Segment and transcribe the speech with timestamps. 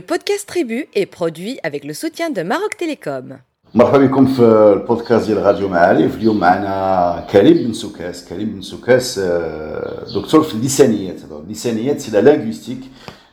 [0.00, 3.38] Le podcast Tribu est produit avec le soutien de Maroc Télécom.
[3.74, 9.18] مرحبا بكم في البودكاست ديال راديو معارف اليوم معنا كريم بن سكاس كريم بن سكاس
[9.18, 11.16] آه، دكتور في اللسانيات.
[11.46, 12.78] اللسانيات c'est la linguistique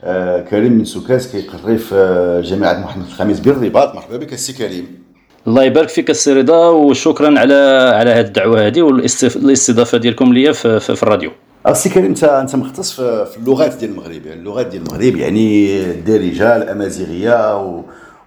[0.04, 3.96] آه، كريم بن سكاس كيقري في جامعة محمد الخامس بالرباط.
[3.96, 5.04] مرحبا بك السي كريم.
[5.48, 10.80] الله يبارك فيك السي رضا وشكرا على على هذه الدعوة هذه والاستضافه ديالكم ليا في,
[10.80, 11.32] في, في الراديو.
[11.68, 16.56] السي كريم انت انت مختص في اللغات ديال المغرب يعني اللغات ديال المغرب يعني الدارجه
[16.56, 17.82] الامازيغيه و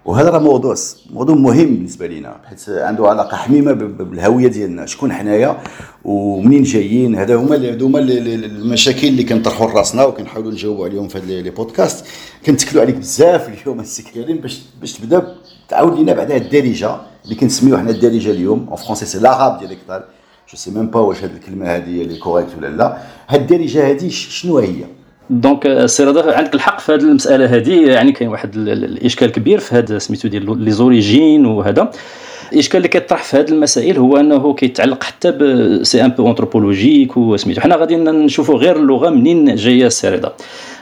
[0.04, 0.74] وهذا راه موضوع
[1.10, 4.86] موضوع مهم بالنسبة لنا حيت عنده علاقة حميمة بالهوية ديالنا.
[4.86, 5.58] شكون حنايا
[6.04, 11.40] ومنين جايين؟ هذا هما هذو هما المشاكل اللي كنطرحوا لراسنا وكنحاولوا نجاوبوا عليهم في هذا
[11.40, 12.04] les podcasts
[12.46, 15.36] كنتكلوا عليك بزاف اليوم السي كريم باش باش تبدا.
[15.68, 18.66] تعاود لنا بعدا الدارجة اللي كنسميو حنا الدارجة اليوم.
[18.68, 20.02] en français c'est l'arabe dialectal
[20.50, 22.98] je sais même pas واش هذه الكلمة هذه اللي correcte ولا لا
[23.28, 24.84] هاد الدارجه هذه شنو هي
[25.30, 29.74] donc سي رضا عندك الحق في هذه المسألة هذه يعني كاين واحد الإشكال كبير في
[29.74, 31.90] هذا سميتو ديال les origines وهذا
[32.52, 35.40] الإشكال اللي كيطرح في هذه المسائل هو أنه كيتعلق حتى ب
[35.82, 40.32] c'est un peu anthropologique وسميتو حنا غادي نشوفوا غير اللغة منين جاية السي رضا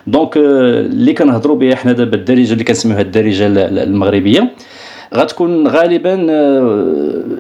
[0.07, 4.51] donc اللي كنهضروا بها حنا دابا الدارجة اللي كنسميوها الدارجة المغربية.
[5.15, 6.15] غتكون غالبا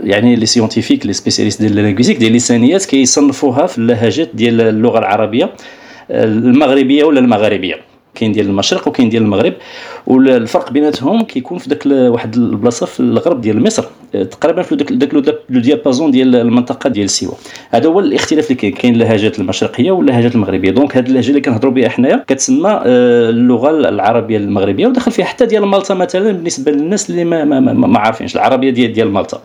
[0.05, 4.99] يعني les scientifiques les spécialistes ديال ال linguistique ديال اللسانيات كيصنفوها في اللهجات ديال اللغة
[4.99, 5.51] العربية
[6.11, 7.75] المغربية ولا المغاربية.
[8.19, 9.53] كاين ديال المشرق وكاين ديال المغرب
[10.07, 15.61] والفرق بيناتهم كيكون في داك واحد البلاصة في الغرب ديال مصر تقريبا في داك le
[15.61, 17.33] diapason ديال المنطقة ديال سيوا
[17.71, 18.73] هذا هو الاختلاف اللي كاين.
[18.73, 20.71] كاين اللهجات المشرقية واللهجات المغربية.
[20.71, 25.47] donc هذه اللهجة اللي كنهضروا بها حنايا كتسمى آه، اللغة العربية المغربية ودخل فيها حتى
[25.47, 29.41] ديال مالطا مثلا بالنسبة للناس اللي ما ما, ما, ما عارفينش العربية ديال ديال مالطا.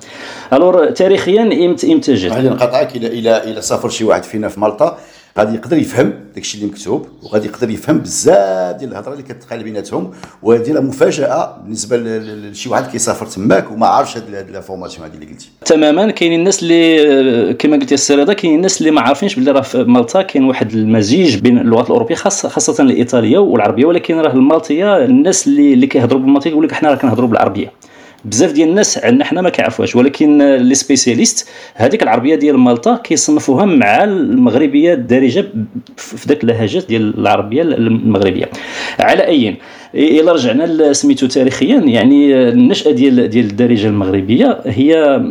[0.53, 4.59] alors تاريخيا إمتى إمتى جات غادي نقاطعك إلى إلى إلى سافر شي واحد فينا في
[4.59, 4.97] مالطا.
[5.37, 10.11] غادي يقدر يفهم داكشي اللي مكتوب وغادي يقدر يفهم بزاف ديال الهضرة اللي كتقال بيناتهم
[10.43, 15.49] وهذه راه مفاجأة بالنسبة لشي واحد كيسافر تماك وما عارفش هاد l'information هذه اللي قلتي.
[15.65, 16.11] تماما.
[16.11, 19.83] كاينين الناس اللي كما قلتي السي رضا كاينين الناس اللي ما عارفينش بلي راه في
[19.83, 25.47] مالطا كاين واحد المزيج بين اللغات الأوروبية خاصه خاصة الإيطالية والعربية ولكن راه المالطية الناس
[25.47, 27.71] اللي اللي كيهضروا بالمالطية يقول لك حنا راه كنهضروا بالعربية.
[28.25, 29.95] بزاف ديال الناس عندنا حنا ما كيعرفوهاش.
[29.95, 35.45] ولكن les spécialistes هذيك العربية ديال مالطا كيصنفوها مع المغربية الدارجة
[35.97, 38.49] في ذاك اللهجات ديال العربية المغربية.
[38.99, 39.57] على أي
[39.95, 45.21] إلا رجعنا سميتو تاريخيا يعني النشأة ديال ديال الدارجة المغربية هي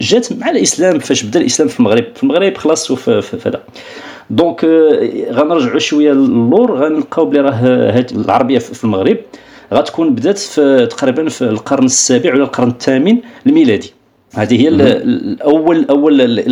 [0.00, 2.04] جات مع الإسلام فاش بدا الإسلام في المغرب.
[2.14, 3.62] في المغرب خلاص في هذا
[4.30, 4.64] donc
[5.30, 9.16] غنرجعوا شوية للور غنلقاو بلي راه العربية في المغرب.
[9.74, 13.92] غتكون بدات في تقريبا في القرن السابع ولا القرن الثامن الميلادي
[14.34, 16.42] هذه هي الأول أول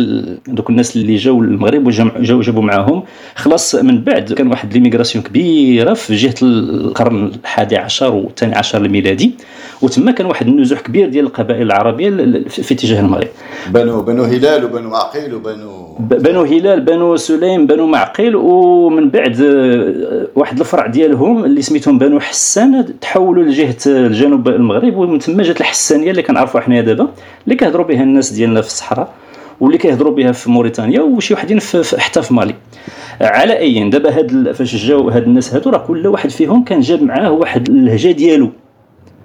[0.47, 3.03] دوك الناس اللي جاوا للمغرب وجاوا جابوا معاهم.
[3.35, 9.31] خلاص من بعد كان واحد l'immigration كبيرة في جهة القرن الحادي عشر والثاني عشر الميلادي.
[9.81, 12.09] وتما كان واحد النزوح كبير ديال القبائل العربية
[12.47, 13.27] في اتجاه المغرب.
[13.69, 20.27] بنو بنو هلال وبنو معقيل وبنو بنو هلال بنو سليم بنو معقيل ومن بعد آه،
[20.35, 26.11] واحد الفرع ديالهم اللي سميتهم بنو حسان تحولوا لجهة الجنوب المغرب ومن تما جات الحسانية
[26.11, 27.07] اللي كنعرفوا حنايا دابا
[27.45, 29.13] اللي كيهضروا بها الناس ديالنا في الصحراء
[29.59, 32.55] واللي كيهضروا بها في موريتانيا وشي وحدين في حتى في مالي.
[33.21, 37.03] على أي دابا هاد فاش جاو هاد الناس هادو راه كل واحد فيهم كان جاب
[37.03, 38.49] معاه واحد اللهجة ديالو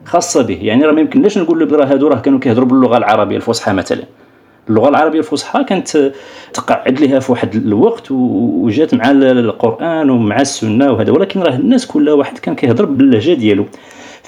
[0.05, 0.59] خاصة به.
[0.63, 4.03] يعني راه ما يمكنناش نقول له هادو راه كانوا كيهضروا باللغة العربية الفصحى مثلا.
[4.69, 6.13] اللغة العربية الفصحى كانت
[6.53, 11.13] تقعد لها في واحد الوقت وجات مع القرآن ومع السنة وهذا.
[11.13, 13.65] ولكن راه الناس كل واحد كان كيهضر باللهجة ديالو.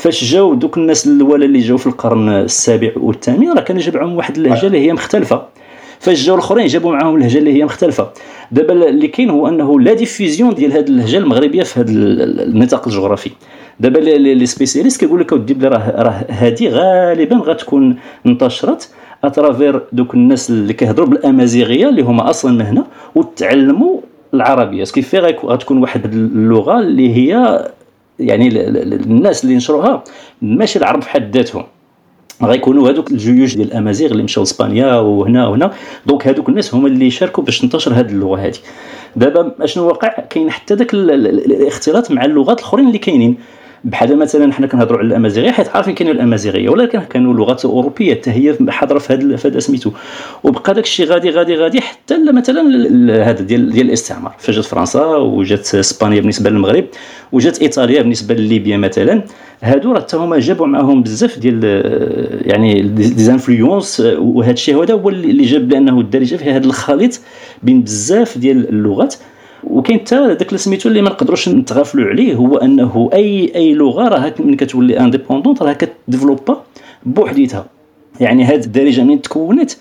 [0.00, 4.16] فاش جاو دوك الناس الاولى اللي جاو في القرن السابع والثامن راه كان جاب معهم
[4.16, 5.42] واحد اللهجة اللي هي مختلفة.
[5.98, 8.08] فاش جاو الاخرين جابوا معاهم اللهجة اللي هي مختلفة.
[8.52, 13.30] دابا اللي كاين هو أنه la division ديال هذه اللهجة المغربية في هذا النطاق الجغرافي.
[13.80, 18.90] دابا les spécialistes كيقول لك أودي بلي راه راه هذه غالبا غتكون انتشرت
[19.24, 24.00] à travers دوك الناس اللي كيهضروا بالأمازيغية اللي هما أصلا من هنا وتعلموا
[24.34, 24.84] العربية.
[24.84, 27.64] ce qui fait غتكون واحد اللغة اللي هي
[28.20, 30.04] يعني الناس اللي نشروها
[30.42, 31.64] ماشي العرب في حد ذاتهم.
[32.42, 35.72] غيكونوا هذوك الجيوش ديال الأمازيغ اللي مشاو لإسبانيا وهنا وهنا.
[36.06, 38.58] donc هذوك الناس هما اللي شاركوا باش تنتشر هذه اللغة هذه
[39.16, 43.36] دابا أشنو واقع؟ كاين حتى ذاك الاختلاط مع اللغات الأخرين اللي كاينين.
[43.84, 48.30] بحال مثلا حنا كنهضروا على الأمازيغية حيت عارفين كاين الأمازيغية ولكن كانوا لغات أوروبية حتى
[48.30, 49.90] هي حاضرة في هذا هذا سميتو
[50.44, 52.62] وبقى داك الشيء غادي غادي غادي حتى مثلا
[53.30, 54.34] هذا ديال ديال الاستعمار.
[54.38, 56.84] فجات فرنسا وجات إسبانيا بالنسبة للمغرب
[57.32, 59.22] وجات إيطاليا بالنسبة لليبيا مثلا.
[59.62, 61.64] هادو راه هما جابوا معاهم بزاف ديال
[62.46, 67.20] يعني des influences وهذا الشيء هذا هو اللي جاب بانه الدارجه فيها هذا الخليط
[67.62, 69.14] بين بزاف ديال اللغات.
[69.64, 74.34] وكاين حتى داك سميتو اللي ما نقدروش نتغافلوا عليه هو انه اي اي لغة راه
[74.38, 76.62] ملي كتولي indépendante راه كت développa
[77.06, 77.66] بوحديتها.
[78.20, 79.72] يعني هاد الدارجة منين تكونت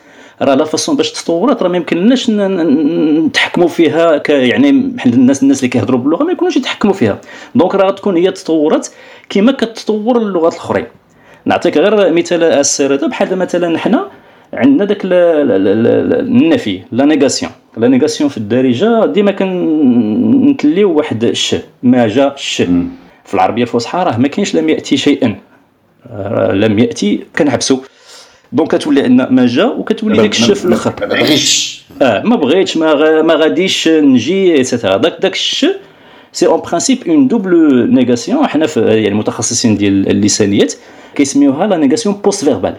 [0.42, 4.70] راه la façon باش تطورات راه ما يمكنناش نتحكموا فيها ك يعني
[5.06, 7.22] الناس الناس اللي كيهضروا باللغة ما يكونوش يتحكموا فيها.
[7.56, 8.94] donc راه تكون هي تطورت
[9.30, 10.86] كما كتطور اللغات الأخرين.
[11.46, 14.08] نعطيك غير مثال السير هذا بحال مثلا حنا
[14.54, 22.34] عندنا داك النفي la négation la négation في الدارجه ديما كنتليو واحد الش ما جا
[22.34, 22.62] الش
[23.26, 25.36] في العربيه الفصحى راه ما كاينش لم ياتي شيئا
[26.54, 27.78] لم ياتي كنحبسوا
[28.52, 32.78] donc كتولي عندنا ما جا وكتولي داك الش في الآخر ما بغيتش آه ما بغيتش
[32.78, 34.98] ما, ما غاديش نجي etc.
[34.98, 35.66] داك داك الش
[36.32, 40.74] c'est en principe une double négation حنا في يعني المتخصصين ديال اللسانيات
[41.16, 42.76] كيسميوها la négation post-verbale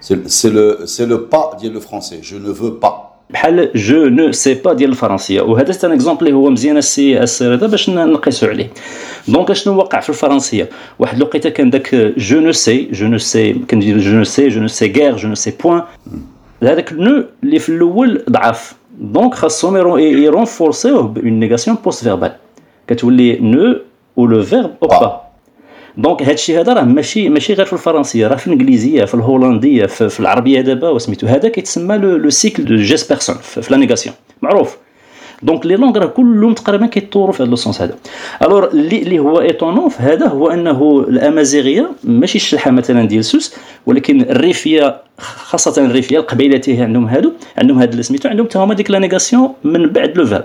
[0.00, 4.32] c'est le c'est le pas ديال le français je ne veux pas بحال je ne
[4.32, 5.40] sais pas ديال الفرنسية.
[5.40, 8.70] وهذا c'est un exemple اللي هو مزيان السي السير هذا باش نقيسوا عليه.
[9.28, 10.68] donc شنو وقع في الفرنسية؟
[10.98, 14.60] واحد الوقيتة كان داك je ne sais je ne sais كندير je ne sais je
[14.60, 15.82] ne sais غير je ne sais point
[16.62, 18.74] هذاك ne اللي في الأول ضعف.
[19.00, 22.32] donc خاصهم ي renforcer وه bon négation post-verbale
[22.88, 23.76] كتولي ne
[24.16, 25.20] و le verbe أو pas
[25.96, 29.86] donc هذا الشيء هذا راه ماشي ماشي غير في الفرنسية راه في الإنجليزية في الهولندية
[29.86, 34.76] في, في العربية دابا وسميتو هذا كيتسمى le cycle de Jespersen في la négation معروف.
[35.42, 37.96] donc les langues راه كلهم تقريبا كيطوروا في هذا le sens هذا.
[38.42, 43.54] alors اللي, هو étonnant في هذا هو أنه الأمازيغية ماشي الشلحة مثلا ديال سوس
[43.86, 48.90] ولكن الريفية خاصة الريفية القبايلية عندهم هادو عندهم هاد اللي سميتو عندهم حتى هما ديك
[48.90, 50.40] la négation من بعد le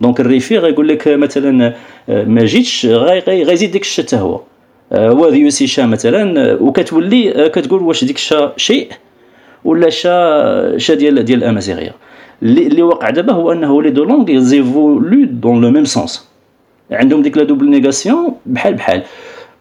[0.00, 1.74] donc الريفي غيقول لك مثلا
[2.08, 2.86] ما جيتش
[3.26, 4.40] غيزيد ديك الشتا هو.
[4.92, 8.92] وهذه يوسيشا مثلا وكتولي كتقول واش ديك الشا شيء
[9.64, 11.94] ولا شا شا ديال ديال الامازيغيه
[12.42, 16.28] اللي, اللي وقع دابا هو أنه les deux langues évoluent dans le même sens
[16.90, 19.02] عندهم ديك la double négation بحال بحال.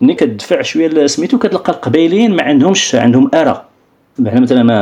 [0.02, 3.66] ملي كتدفع شوية سميتو كتلقى القبايليين ما عندهمش عندهم اره
[4.20, 4.82] بحال مثلا ما,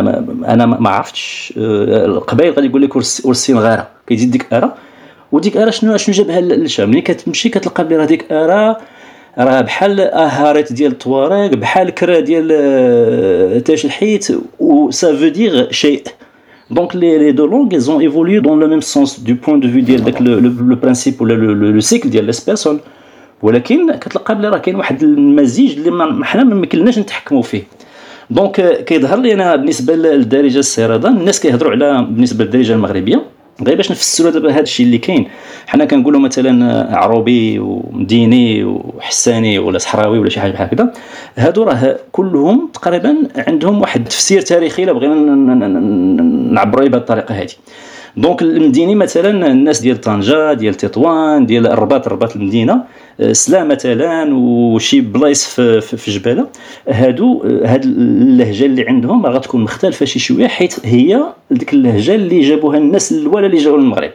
[0.53, 3.87] أنا ما عرفتش القبائل غادي يقول لك ورسين غارة.
[4.07, 4.75] كيزيد ديك اره
[5.31, 8.77] وديك اره شنو شنو جابها للشام ملي كتمشي كتلقى بلي راه ديك اره
[9.37, 14.27] راه بحال أهاريت ديال الطوارق بحال كرا ديال آه، تاش الحيت
[14.59, 16.03] و ça veut dire شيء.
[16.71, 19.67] donc les les deux langues ils ont évolué dans le même sens du point de
[19.67, 22.79] vue le principe ولا le cycle ديال Jespersen
[23.41, 27.63] ولكن كتلقى بلي راه كاين واحد المزيج اللي حنا ما يمكنناش نتحكموا فيه.
[28.29, 33.34] دونك كيظهر لي أنا بالنسبة للدارجة السيرادة الناس كيهضروا على بالنسبة للدارجة المغربية.
[33.63, 35.27] غير باش نفسروا دابا هذا الشيء اللي كاين.
[35.67, 40.93] حنا كنقولوا مثلا عروبي ومديني وحساني ولا صحراوي ولا شي حاجة بحال هكذا.
[41.37, 45.13] هادو راه كلهم تقريبا عندهم واحد التفسير تاريخي إلا بغينا
[46.51, 47.51] نعبروا بهذه الطريقة هذه
[48.17, 52.83] donc المديني مثلا الناس ديال طنجة ديال تطوان ديال الرباط الرباط المدينة
[53.31, 56.47] سلا مثلا وشي بلايص في, في جبالة.
[56.89, 62.39] هادو هاد اللهجة اللي عندهم راه غتكون مختلفة شي شوية حيت هي ديك اللهجة اللي
[62.39, 64.11] جابوها الناس الأولى اللي جاوا للمغرب.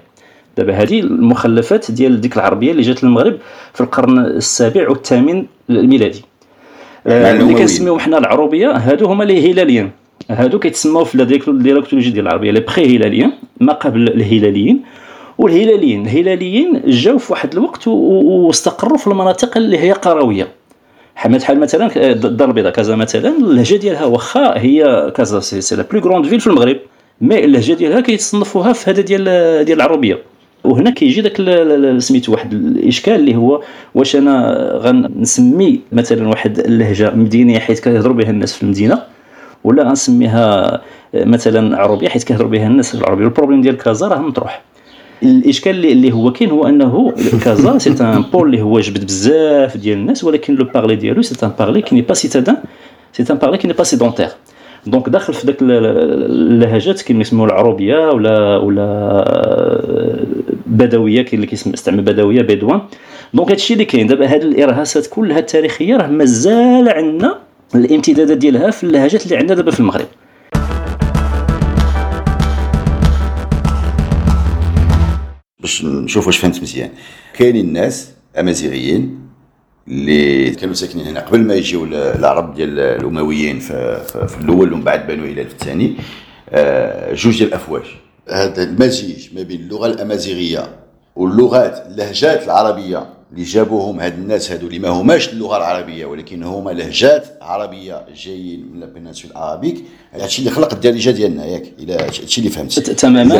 [0.56, 3.38] دابا هذه المخلفات ديال ديك العربية اللي جات للمغرب
[3.74, 6.24] في القرن السابع والثامن الميلادي.
[7.06, 9.90] اللي كنسميوهم حنا العروبية هادو هما اللي هلاليين.
[10.30, 14.82] هادو كيتسموا في ال dialectologie ديال العربية les pré هلاليين ما قبل الهلاليين
[15.38, 20.48] والهلاليين الهلاليين جاوا في واحد الوقت واستقروا في المناطق اللي هي قروية.
[21.16, 26.26] بحال مثلا الدار البيضاء كازا مثلا اللهجة ديالها واخا هي كازا c'est la plus grande
[26.26, 26.76] ville في المغرب
[27.20, 29.24] mais اللهجة ديالها كيتصنفوها في هذا ديال
[29.64, 30.18] ديال العربية.
[30.64, 31.36] وهنا كيجي داك
[31.98, 33.62] سميتو واحد الإشكال اللي هو
[33.94, 39.02] واش أنا غنسمي مثلا واحد اللهجة مدينية حيت كيهضروا بها الناس في المدينة.
[39.64, 40.80] ولا غنسميها
[41.14, 43.24] مثلا عروبية حيت كيهضروا بها الناس العروبية.
[43.24, 44.62] ال problème ديال كازا راه مطروح.
[45.22, 47.12] الإشكال اللي هو كاين هو أنه
[47.44, 51.46] كازا c'est un pôle اللي هو جبد بزاف ديال الناس ولكن le parler ديالو c'est
[51.46, 52.56] un parler qui n'est pas citadin
[53.12, 54.28] c'est un parler qui n'est pas sédentaire
[54.86, 58.90] donc داخل في ذاك اللهجات كاين يسموها العروبيه ولا ولا
[60.66, 62.80] بدوية كاين اللي كيستعمل بدوية bédouin.
[63.34, 64.06] donc هادشي اللي كاين.
[64.06, 67.38] دابا هاد الإرهاصات كلها التاريخية راه مازال عندنا
[67.74, 70.06] الامتدادات ديالها في اللهجات اللي عندنا دابا في المغرب.
[75.60, 76.90] باش نشوف واش فهمت مزيان.
[77.34, 79.20] كاينين الناس أمازيغيين
[79.88, 85.24] اللي كانوا ساكنين هنا قبل ما يجيو العرب ديال الأمويين في, الأول ومن بعد بنو
[85.24, 85.96] إلى الثاني.
[86.48, 87.84] آه، جوج ديال الأفواج.
[88.28, 90.76] هذا المزيج ما بين اللغة الأمازيغية
[91.16, 93.19] واللغات اللهجات العربية.
[93.32, 98.70] اللي جابوهم هاد الناس هادو اللي ما هماش اللغة العربية ولكن هما لهجات عربية جايين
[98.74, 102.80] من البنسول الارابيك هادشي اللي خلق الدارجة ديالنا ياك إلى هادشي اللي فهمت.
[102.90, 103.34] تماما.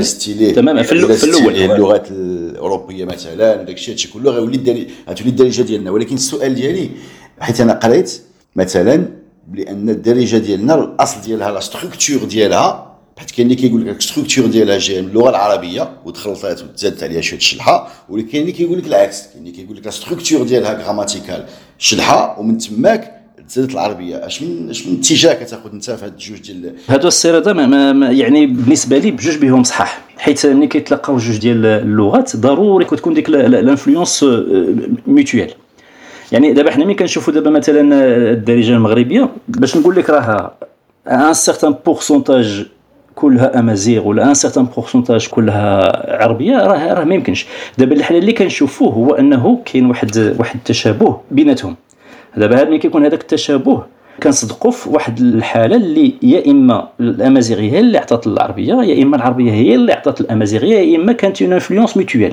[0.53, 0.83] تماما.
[0.83, 0.93] في,
[1.25, 1.57] الأول.
[1.75, 5.91] اللغات الأوروبية مثلا وداك الشيء هادشي كله غيولي غتولي الدارجه ديالنا.
[5.91, 6.91] ولكن السؤال ديالي
[7.41, 8.23] حيت أنا قريت
[8.57, 9.09] مثلا
[9.49, 12.90] بأن الدارجة ديالنا الأصل ديالها la structure ديالها
[13.21, 17.39] حيت كاين اللي كيقول لك structure ديالها جاية من اللغة العربيه وتخلطات وتزادت عليها شوية
[17.39, 21.45] الشلحه ولكن اللي كيقول لك العكس كاين اللي كيقول لك structure ديالها grammaticale
[21.79, 26.41] شلحه ومن تماك تزادت العربيه اش من اش من اتجاه كتاخذ انت في هاد الجوج
[26.41, 32.37] ديال هادو ما يعني بالنسبة لي بجوج بهم صحاح حيت ملي كيتلاقاو جوج ديال اللغات
[32.37, 34.25] ضروري كتكون ديك ال influence
[35.07, 35.51] mutuelle
[36.33, 37.81] يعني دابا حنا ملي كنشوفوا دابا مثلا
[38.33, 40.53] الدارجة المغربية باش نقول لك راه
[41.07, 42.67] un certain pourcentage
[43.15, 47.47] كلها أمازيغ ولا un certain pourcentage كلها عربية راه راه ما يمكنش.
[47.79, 51.77] دابا الحل اللي كنشوفوه هو أنه كاين واحد واحد التشابه بيناتهم.
[52.37, 53.83] دابا ملي كيكون هذاك التشابه
[54.23, 59.53] كنصدقوا في واحد الحالة اللي يا إما الأمازيغية هي اللي عطات العربية يا إما العربية
[59.53, 62.33] هي اللي عطات الأمازيغية يا إما كانت une influence mutuelle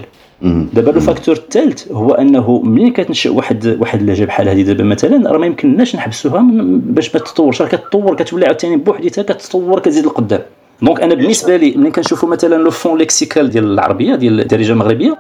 [0.73, 5.31] دابا le facteur الثالث هو أنه ملي كتنشأ واحد واحد اللهجه بحال هذه دابا مثلا
[5.31, 10.41] راه ما يمكنناش نحبسوها باش ما تطورش راه كتطور كتولي عاوتاني بوحديتها كتطور كتزيد لقدام
[10.81, 15.17] donc أنا بالنسبة لي ملي كنشوفوا مثلا le fonds lexical ديال العربية ديال الدارجة المغربية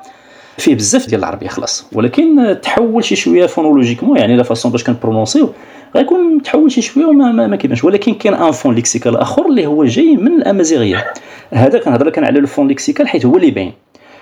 [0.57, 1.85] فيه بزاف ديال العربية خلاص.
[1.93, 5.49] ولكن تحول شي شوية phonologiquement يعني la façon باش كن prononcer
[5.95, 7.83] غيكون تحول شي شوية وما ما, ما كيبانش.
[7.83, 11.05] ولكن كاين un fonds lexical آخر اللي هو جاي من الأمازيغية.
[11.51, 13.73] هذا كنهضر لك على le fonds lexical حيت هو اللي باين.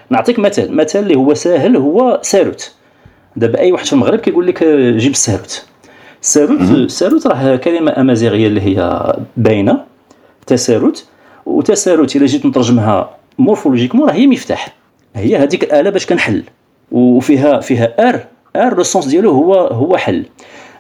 [0.10, 0.76] نعطيك مثال.
[0.76, 2.72] مثال اللي هو ساهل هو ساروت.
[3.36, 4.64] دابا أي واحد في المغرب كيقول لك
[4.98, 5.66] جيب الساروت
[6.22, 9.84] ساروت ساروت راه كلمة أمازيغية اللي هي باينة.
[10.48, 11.06] تساروت
[11.46, 14.68] وتساروت إلا جيت نترجمها morphologiquement راه هي مفتاح.
[15.16, 16.44] هي هذيك الآلة باش كنحل.
[16.92, 18.20] وفيها فيها ار
[18.56, 20.26] ار le sens ديالو هو هو حل.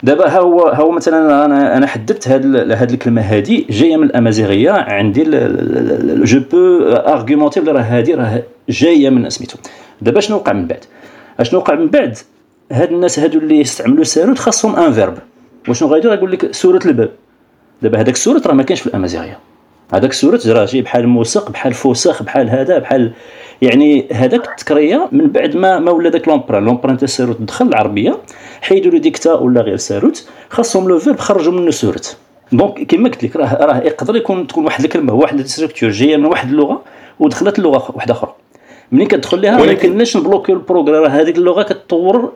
[0.03, 4.03] دابا ها هو ها هو مثلا أنا أنا حددت هاد هاد الكلمة هادي جاية من
[4.03, 4.71] الأمازيغية.
[4.71, 5.23] عندي
[6.23, 9.57] je peux argumenter بلي راه هادي راه جاية من سميتو.
[10.01, 10.83] دابا شنو وقع من بعد؟
[11.39, 12.17] اشنو وقع من بعد؟
[12.71, 15.17] هاد الناس هادو اللي استعملوا ساروت خاصهم un verbe
[15.69, 17.09] وشنو غايدير؟ يقول لك سورت الباب.
[17.81, 19.39] دابا هذاك السورت راه ما كانش في الأمازيغية.
[19.95, 23.11] هذاك السورت راه جاي بحال موسق بحال فوسخ بحال هذا بحال
[23.61, 28.17] يعني هذاك التكريه من بعد ما ما ولا داك l'emprunt l'emprunt تاع ساروت دخل العربية
[28.61, 32.17] حيدوا له ديك تا ولا غير ساروت خاصهم le verbe خرجوا منه سورت
[32.51, 36.17] donc كما قلت لك راه راه يقدر يكون تكون واحد الكلمة واحد la structure جاية
[36.17, 36.81] من واحد اللغة
[37.19, 38.35] ودخلت اللغة واحدة أخرى.
[38.91, 42.33] ملي كتدخل لها ما يمكنناش نبلوكي البروغرام هذيك اللغة كتطور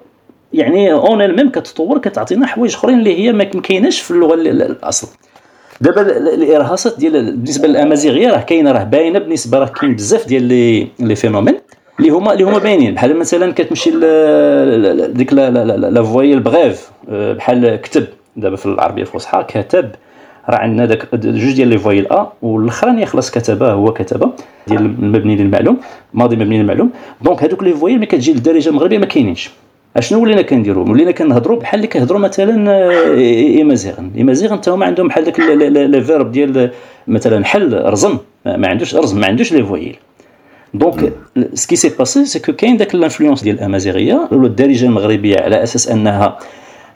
[0.54, 5.08] يعني quand même كتطور كتعطينا حوايج أخرين اللي هي ما كايناش في اللغة الأصل.
[5.82, 10.88] دابا الإرهاصات ديال بالنسبة للأمازيغية راه كاينة راه باينة بالنسبة راه كاين بزاف ديال لي
[11.00, 11.56] les phénomènes
[12.00, 12.94] اللي هما اللي هما باينين.
[12.94, 13.90] بحال مثلا كتمشي
[15.14, 18.06] ديك la voyelle brève بحال كتب.
[18.36, 19.92] دابا في العربية الفصحى كتب.
[20.50, 24.32] راه عندنا داك جوج ديال les voyelles a والأخراني خلاص كتبه هو كتبه
[24.68, 25.78] ديال المبني للمعلوم
[26.14, 26.92] ماضي مبني للمعلوم.
[27.22, 29.50] donc هذوك les voyelles ملي كتجي للدارجة المغربية ما كاينينش.
[29.98, 32.82] أشنو ولينا كنديروا ولينا كنهضروا بحال اللي كيهضروا مثلا
[33.18, 36.72] ايمازيغن ايمازيغن حتى هما عندهم بحال داك les verbes ديال
[37.08, 38.18] مثلا حل رزم.
[38.46, 39.96] ما عندوش رزم ما عندوش les voyelles
[40.74, 41.14] donc
[41.54, 45.64] ce qui s'est passé c'est que كاين داك l'influence ديال الأمازيغية ولا الدارجة المغربية على
[45.64, 46.38] أساس أنها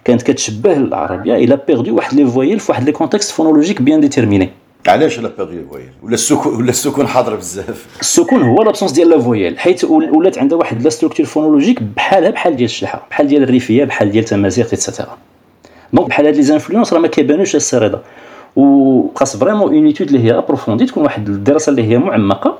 [0.06, 4.02] كانت كتشبه العربية elle a perdu واحد les voyelles في واحد les contextes phonologiques bien
[4.02, 4.50] déterminés
[4.88, 9.20] علاش لا les voyelles ولا السكون ولا السكون حاضر بزاف؟ السكون هو l'absence ديال la
[9.20, 13.84] voyelle حيت ولات عندها واحد la structure phonologique بحالها بحال ديال الشلحة بحال ديال الريفية
[13.84, 15.18] بحال ديال تمازيغ et cetera
[15.94, 18.02] donc بحال هاد les influences راه ما كيبانوش السر هذا
[18.56, 22.60] وخاص vraiment une étude اللي هي approfondie تكون واحد الدراسة اللي هي معمقة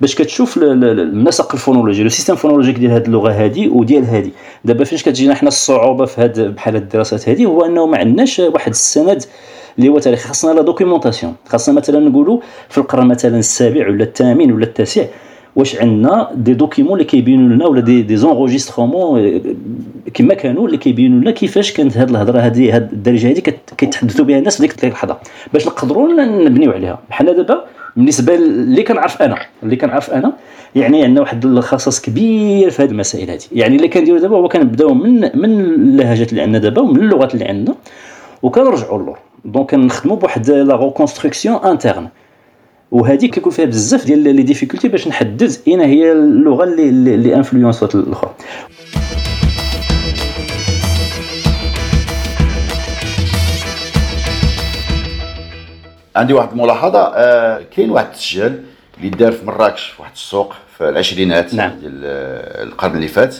[0.00, 4.30] باش كتشوف النسق الفونولوجي le système phonologique ديال هذه اللغة هذه وديال هذه
[4.64, 8.38] دابا فاش كتجينا حنا الصعوبة في هاد بحال هاد الدراسات هذه هو أنه ما عندناش
[8.38, 9.24] واحد السند
[9.78, 11.34] اللي هو تاريخي خاصنا la documentation.
[11.48, 15.04] خاصنا مثلا نقولوا في القرن مثلا السابع ولا الثامن ولا التاسع
[15.56, 19.40] واش عندنا des documents اللي كيبينوا لنا ولا des des enregistrements
[20.14, 23.42] كما كانوا اللي كيبينوا لنا كيفاش كانت هذه الهضرة هذه هذه الدارجة هذه
[23.78, 25.16] كيتحدثوا بها الناس في ديك اللحظة.
[25.52, 26.98] باش نقدروا نبنيو عليها.
[27.10, 27.64] بحال دابا
[27.96, 30.32] بالنسبة اللي كنعرف أنا اللي كنعرف أنا
[30.74, 34.94] يعني عندنا واحد الخصاص كبير في هذه المسائل هذه يعني اللي كنديروا دابا هو كنبداو
[34.94, 37.74] من من اللهجات اللي عندنا دابا ومن اللغات اللي عندنا
[38.42, 42.08] وكنرجعوا للور donc نخدموا بواحد la reconstruction interne
[42.90, 47.94] وهذه كيكون فيها بزاف ديال les difficultés باش نحدد إين هي اللغة اللي اللي influençات
[47.94, 48.34] الأخرى.
[56.16, 58.62] عندي واحد الملاحظة آه كاين واحد التسجيل
[58.98, 61.70] اللي دار في مراكش في واحد السوق في العشرينات نعم.
[61.80, 61.92] ديال
[62.68, 63.36] القرن اللي فات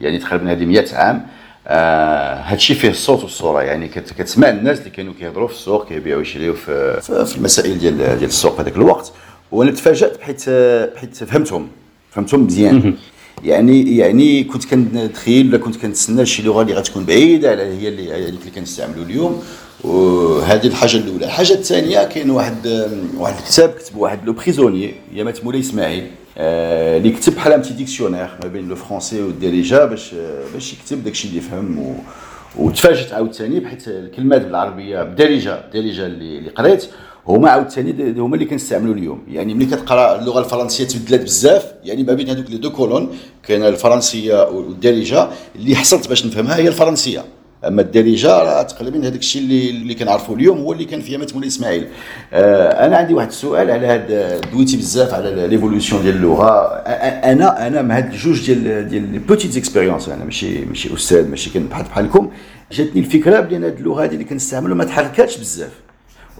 [0.00, 1.26] يعني تقريبا هذه 100 عام.
[1.68, 6.54] آه هادشي فيه الصوت والصورة يعني كتسمع الناس اللي كانوا كيهضروا في السوق كيبيعوا ويشريوا
[6.54, 9.12] في, في المسائل ديال ديال السوق في هذاك الوقت.
[9.52, 10.48] وأنا تفاجأت بحيث
[10.94, 11.68] بحيث فهمتهم
[12.10, 12.94] فهمتهم مزيان.
[13.44, 18.28] يعني يعني كنت كنتخيل ولا كنت كنتسنى شي لغة اللي غتكون بعيدة على هي اللي
[18.28, 19.42] اللي كنستعملوا اليوم.
[19.84, 21.24] وهذه الحاجة الأولى.
[21.26, 26.06] الحاجة الثانية كاين واحد واحد الكتاب كتب واحد le prisonnier يامات مولاي إسماعيل
[26.38, 30.14] آه، اللي كتب بحال un petit dictionnaire ما بين le français والدارجه باش
[30.54, 31.94] باش يكتب داكشي اللي فهم و
[32.58, 36.86] وتفاجئت عاوتاني بحيث الكلمات بالعربية بالدارجه الدارجه اللي, اللي قريت
[37.28, 39.22] هما عاوتاني هما اللي كنستعملوا اليوم.
[39.28, 43.64] يعني ملي كتقرا اللغة الفرنسية تبدلات بزاف يعني ما بين هذوك les deux colonnes كاين
[43.66, 47.24] الفرنسية والدارجه اللي حصلت باش نفهمها هي الفرنسية.
[47.68, 51.34] أما الدارجة راه تقريبا هذاك الشيء اللي اللي كنعرفوا اليوم هو اللي كان في ايامات
[51.34, 51.86] مولاي إسماعيل.
[52.32, 56.50] آه أنا عندي واحد السؤال على هذا دويتي بزاف على l'évolution ديال اللغة.
[57.32, 61.50] أنا أنا مع هاد جوج ديال ديال les petites expériences أنا ماشي ماشي أستاذ ماشي
[61.50, 62.30] كنبحث بحالكم.
[62.72, 65.85] جاتني الفكرة بان هاد اللغة هذه اللي كنستعملوا ما تحركاتش بزاف.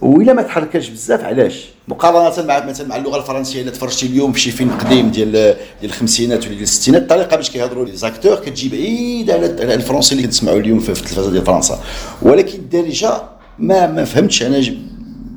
[0.03, 4.41] وإلا ما تحركش بزاف علاش؟ مقارنة مع مثلا مع اللغة الفرنسية إلا تفرجتي اليوم في
[4.41, 8.69] شي فيلم قديم ديال ديال الخمسينات ولا ديال الستينات الطريقة باش كيهضروا les acteurs كتجي
[8.69, 11.81] بعيده على الفرنسي اللي كنسمعوا اليوم في التلفزه ديال فرنسا.
[12.23, 13.23] ولكن الدارجة
[13.59, 14.63] ما ما فهمتش أنا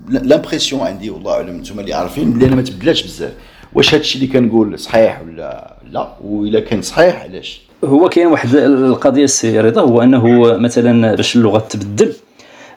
[0.10, 3.34] l'impression عندي والله أعلم أنتم اللي عارفين بلي أنا ما تبدلاتش بزاف.
[3.74, 8.56] واش هذا الشيء اللي كنقول صحيح ولا لا؟ وإلا كان صحيح علاش؟ هو كاين واحد
[8.56, 12.14] القضية السي رضا هو أنه مثلا باش اللغة تبدل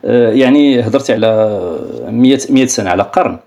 [0.03, 1.59] يعني هضرت على
[2.09, 3.37] 100 100 سنة على قرن.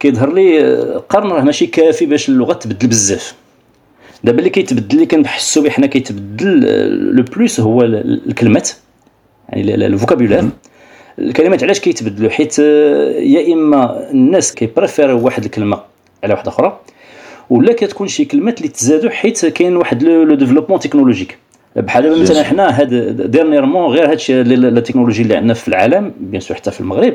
[0.00, 3.34] كيظهر لي آه، قرن راه ماشي كافي باش اللغة تبدل بزاف.
[4.24, 6.60] دابا اللي كيتبدل اللي كنحسوا به حنا كيتبدل
[7.16, 8.70] le آه، plus هو الكلمات
[9.48, 10.44] يعني le vocabulaire
[11.18, 15.80] الكلمات علاش كيتبدلوا حيت يا إما الناس كي préférer وا واحد الكلمة
[16.24, 16.80] على واحدة أخرى
[17.50, 21.38] ولا كتكون شي كلمات اللي تزادوا حيت كاين واحد le développement technologique
[21.76, 26.56] بحال مثلا حنا هاد dernièrement غير هادشي la technologie اللي عندنا في العالم bien sûr
[26.56, 27.14] حتى في المغرب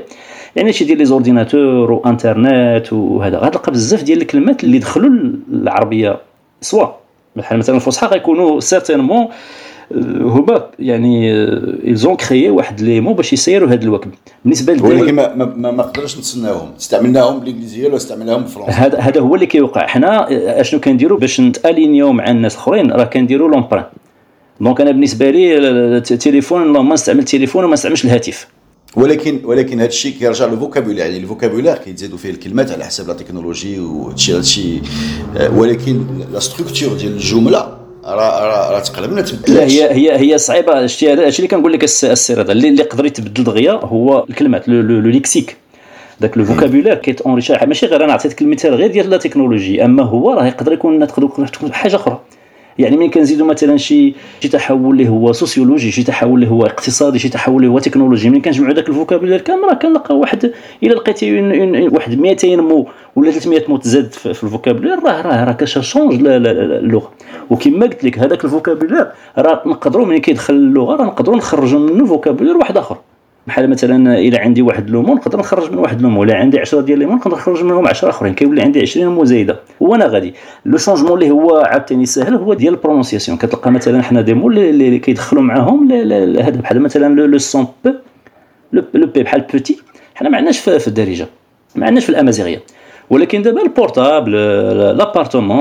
[0.56, 5.10] يعني شي ديال لي زورديناتور وانترنت وهذا غتلقى بزاف ديال الكلمات اللي دخلوا
[5.54, 6.18] العربيه
[6.62, 6.88] سوا.
[7.36, 9.28] بحال مثلا الفصحى غيكونوا سيرتينمون
[10.22, 11.32] هما يعني
[11.88, 14.12] ايزون كريي واحد لي مو باش يسيروا هذا الوكب.
[14.44, 16.70] بالنسبة للدول ولكن ما ما, ما نقدرش نتسناهم.
[16.80, 19.88] استعملناهم بالإنجليزية ولا استعملناهم بالفرنسيه هذا هذا هو اللي كيوقع.
[19.88, 20.28] حنا
[20.62, 23.84] أشنو كنديروا؟ باش نتألينيو مع الناس الأخرين راه كنديروا لومبران
[24.62, 28.48] دونك أنا بالنسبة لي التليفون ما نستعمل التليفون وما نستعملش الهاتف.
[28.96, 33.08] ولكن ولكن هذا الشيء كيرجع لل vocabulaire يعني le vocabulaire كيتزادوا فيه الكلمات على حسب
[33.08, 34.82] لا تكنولوجي وهادشي هادشي.
[35.38, 40.86] آه، ولكن la structure ديال الجملة راه راه ما تبدلش لا هي هي هي صعيبة.
[40.86, 44.68] شتي هذا الشيء اللي كنقول لك السير هذا اللي, اللي يقدر يتبدل دغيا هو الكلمات
[44.70, 45.58] le lexique.
[46.22, 50.04] داك le vocabulaire كيت enrichi ماشي غير أنا عطيتك المثال غير ديال la technologie أما
[50.04, 52.20] هو راه يقدر يكون تقدر تكون حاجة أخرى.
[52.80, 57.20] يعني من كنزيدوا مثلا شي شي تحول اللي هو سوسيولوجي شي تحول اللي هو اقتصادي
[57.20, 60.52] شي تحول اللي هو تكنولوجي من كنجمعوا داك le vocabulaire كامل راه كنلقى واحد
[60.84, 61.42] إلا لقيتي
[61.88, 66.14] واحد 200 مو ولا 300 مو تزاد في le vocabulaire راه راه راه كت changer
[66.26, 67.12] اللغة.
[67.50, 72.06] وكما قلت لك هذاك le vocabulaire راه نقدروا ملي كيدخل اللغة راه نقدروا نخرجوا منه
[72.06, 72.98] vocabulaire واحد آخر.
[73.48, 76.60] بحال مثلا إلا عندي واحد le mot نقدر نخرج من واحد le mot إلا عندي
[76.60, 78.34] 10 ديال les mots نقدر نخرج منهم 10 أخرين.
[78.34, 80.34] كيولي عندي 20 مو زايده وأنا غادي.
[80.66, 84.50] le changement اللي هو عاوتاني ساهل هو ديال ال prononciation كتلقى مثلا حنا des mots
[84.50, 86.60] اللي كيدخلوا معاهم هذا.
[86.62, 87.94] بحال مثلا le son p
[88.74, 89.80] le p بحال بوتي
[90.16, 91.28] حنا ما عندناش في الدارجة.
[91.76, 92.62] ما عندناش في الأمازيغية.
[93.10, 94.32] ولكن دابا ال portable
[94.98, 95.52] l'appartement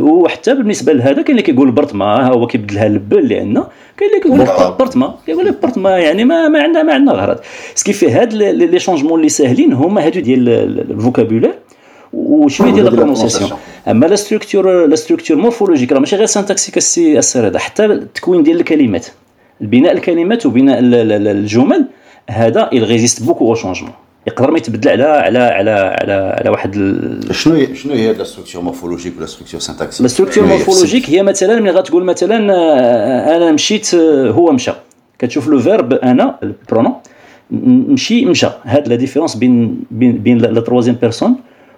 [0.00, 4.38] وحتى بالنسبة لهذا كاين اللي كيقول برطما هو كيبدلها اللي عندنا كاين اللي كيقول
[4.78, 7.38] برطما كيقول لك برطما يعني ما ما عندنا ما عندنا غرض
[7.74, 10.48] ce qui fait هاد les changements اللي ساهلين هما هادو ديال
[10.90, 11.54] ال vocabulaire
[12.12, 13.50] وشوية ديال ال prononciation
[13.88, 18.60] أما la structure la structure morphologique راه ماشي غير syntaxique aussi هذا حتى التكوين ديال
[18.60, 19.06] الكلمات.
[19.60, 21.86] بناء الكلمات وبناء الجمل
[22.30, 24.03] هذا il résiste beaucoup au changement.
[24.26, 27.34] يقدر ما يتبدل على على على على على واحد ال...
[27.34, 31.22] شنو هي شنو هي la structure morphologique و la structure syntaxique la structure morphologique هي
[31.22, 34.72] مثلا ملي غتقول مثلا آه، أنا مشيت آه، هو مشى.
[35.18, 36.92] كتشوف le verbe أنا ال pronom
[37.50, 38.46] مشي مشى.
[38.64, 41.36] هاد la différence بين بين بين la troisième personne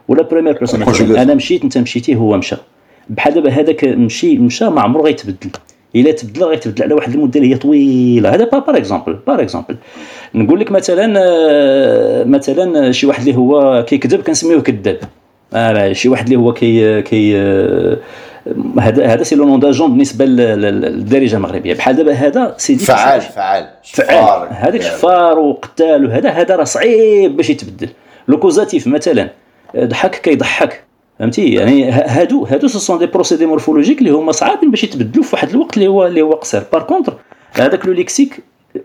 [0.08, 0.82] و la première personne
[1.16, 2.56] أنا مشيت أنت مشيتي هو مشى.
[3.10, 5.50] بحال دابا هذاك مشي مشى ما عمره غيتبدل.
[5.96, 8.34] إلا تبدل غيتبدل على واحد المدة اللي هي طويلة.
[8.34, 9.76] هذا par exemple par exemple
[10.34, 14.98] نقول لك مثلا آه، مثلا شي واحد اللي هو كيكذب كنسميوه كذاب.
[15.54, 17.96] آه شي واحد اللي هو كي كي آه،
[18.80, 21.74] هذا هذا c'est le nom d'agent بالنسبة للدارجة المغربية.
[21.74, 23.68] بحال دابا هذا سيدي فعال فعال.
[23.84, 24.48] فعال.
[24.50, 27.88] هذاك شفار وقتال وهذا هذا راه صعيب باش يتبدل.
[28.28, 29.28] le causatif مثلا
[29.76, 30.84] ضحك كيضحك.
[31.18, 35.36] فهمتي؟ يعني هادو هادو ce sont des procédés morphologiques اللي هما صعابين باش يتبدلوا في
[35.36, 36.62] واحد الوقت اللي هو اللي هو قصير.
[36.72, 37.14] par contre
[37.52, 38.40] هذاك le lexique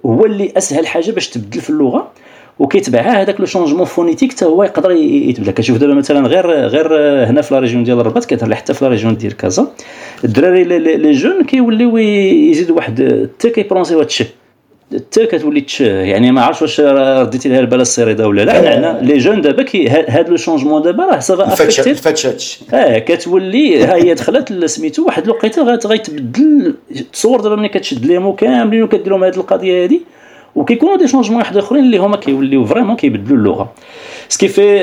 [0.06, 2.12] هو اللي أسهل حاجة باش تبدل في اللغة
[2.60, 6.88] وكيتبعها هذاك le changement phonétique حتى هو يقدر يتبدا كتشوف دابا مثلا غير غير
[7.26, 9.68] هنا في la région ديال الرباط كتهلا حتى في la région ديال كازا.
[10.24, 14.24] الدراري les jeunes كيوليو يزيدوا واحد حتى كيprononcيو تش
[14.96, 18.54] حتى كتولي تش يعني ما عرفتش واش رديتي لها البال السي رضا ولا لا.
[18.54, 21.92] حنا les jeunes دابا كي هاد le changement دابا راه ça va affecter
[22.74, 26.76] آه كتولي ها هي دخلت سميتو واحد الوقيتة غيتبدل
[27.14, 30.00] تصور دابا ملي كتشد ليهم كاملين وكدير لهم هذه القضية هذه
[30.56, 33.72] وكيكونوا des changements واحد آخرين اللي هما كيوليو vraiment كيبدلوا اللغة.
[34.30, 34.80] ce qui fait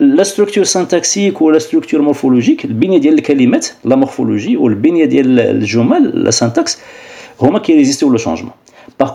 [0.00, 6.24] la structure syntaxique و la structure morphologique البنيه ديال الكلمات la morphologie والبنيه ديال الجمل
[6.24, 6.78] la syntaxe
[7.40, 8.52] هما كي résistيو le changement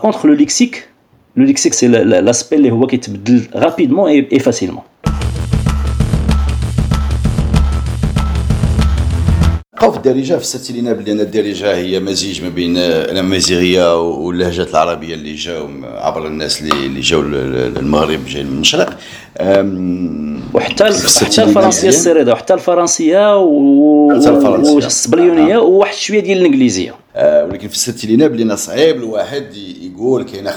[0.02, 0.88] contre le lexique
[1.36, 4.82] le lexique c'est l'aspect اللي هو كيتبدل rapidement et facilement
[9.76, 15.14] بقاو في الدارجة فسرتي لنا بلي ان الدارجة هي مزيج ما بين الامازيغيه واللهجات العربية
[15.14, 18.98] اللي جاوا عبر الناس اللي اللي جاوا للمغرب جاي من المشرق
[20.54, 20.84] وحتى
[21.24, 23.36] حتى الفرنسية السي رضا وحتى الفرنسية
[24.74, 26.94] والسبليونية وواحد شوية ديال الإنجليزية.
[27.16, 30.54] آه ولكن فسرتي لنا بلي صعيب الواحد يقول كاينة 50%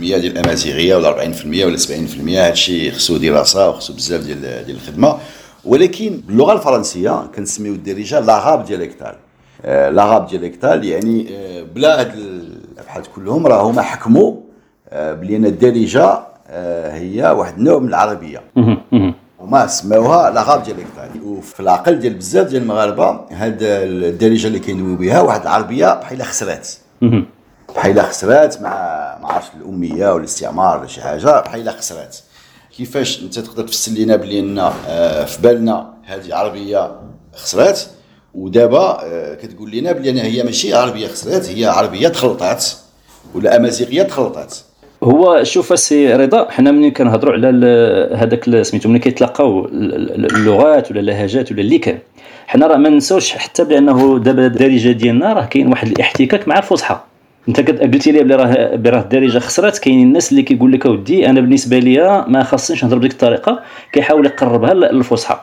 [0.00, 1.90] ديال الأمازيغية ولا 40% ولا 70%
[2.28, 5.18] هادشي خصو دراسه وخصو بزاف ديال ديال الخدمة.
[5.64, 9.14] ولكن باللغة الفرنسية كنسميو الدارجه لاغاب دياليكتال
[9.64, 14.34] آه لاغاب دياليكتال يعني آه بلا هاد الأبحاث كلهم راه هما حكموا
[14.88, 16.18] آه بلي أن الدارجه
[16.92, 18.42] هي واحد النوع من العربية.
[19.38, 20.95] وما سماوها لاغاب دياليكتال
[21.52, 26.68] وفي العقل ديال بزاف ديال المغاربة هاد الدارجة اللي كيدويو بها واحد العربية بحال خسرات.
[27.76, 28.70] بحال خسرات مع
[29.22, 32.16] ما عرفتش الأمية ولا الاستعمار ولا شي حاجة بحال خسرات.
[32.76, 37.00] كيفاش انت تقدر تفسر لنا بلي إن آه، في بالنا هذه عربية
[37.34, 37.80] خسرات؟
[38.34, 42.64] ودابا آه، كتقول لنا بلي هي ماشي عربية خسرات هي عربية تخلطات
[43.34, 44.54] ولا أمازيغية تخلطات.
[45.02, 47.48] هو شوف سي رضا حنا ملي كنهضروا على
[48.14, 51.98] هذاك سميتو ملي كيتلاقاو اللغات ولا اللهجات ولا اللي كان
[52.46, 57.00] حنا راه ما نساوش حتى بأنه دابا الدارجة ديالنا راه كاين واحد الاحتكاك مع الفصحى.
[57.48, 61.40] انت قلتي لي بلي راه براه الدارجة خسرات كاينين الناس اللي كيقول لك أودي أنا
[61.40, 63.60] بالنسبة لي ما خاصنيش نهضر بديك الطريقة
[63.92, 65.40] كيحاول يقربها للفصحى.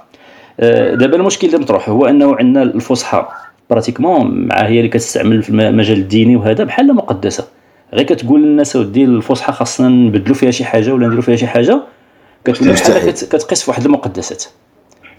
[0.60, 3.28] آه، دابا المشكل اللي مطروح هو أنه عندنا الفصحى
[3.70, 7.48] pratiquement مع هي اللي كتستعمل في المجال الديني وهذا بحال مقدسه
[7.94, 11.82] غير كتقول للناس اودي الفصحى خاصنا نبدلوا فيها شي حاجة ولا نديروا فيها شي حاجة
[12.46, 14.44] كتولي بحال كتقيس في واحد المقدسات.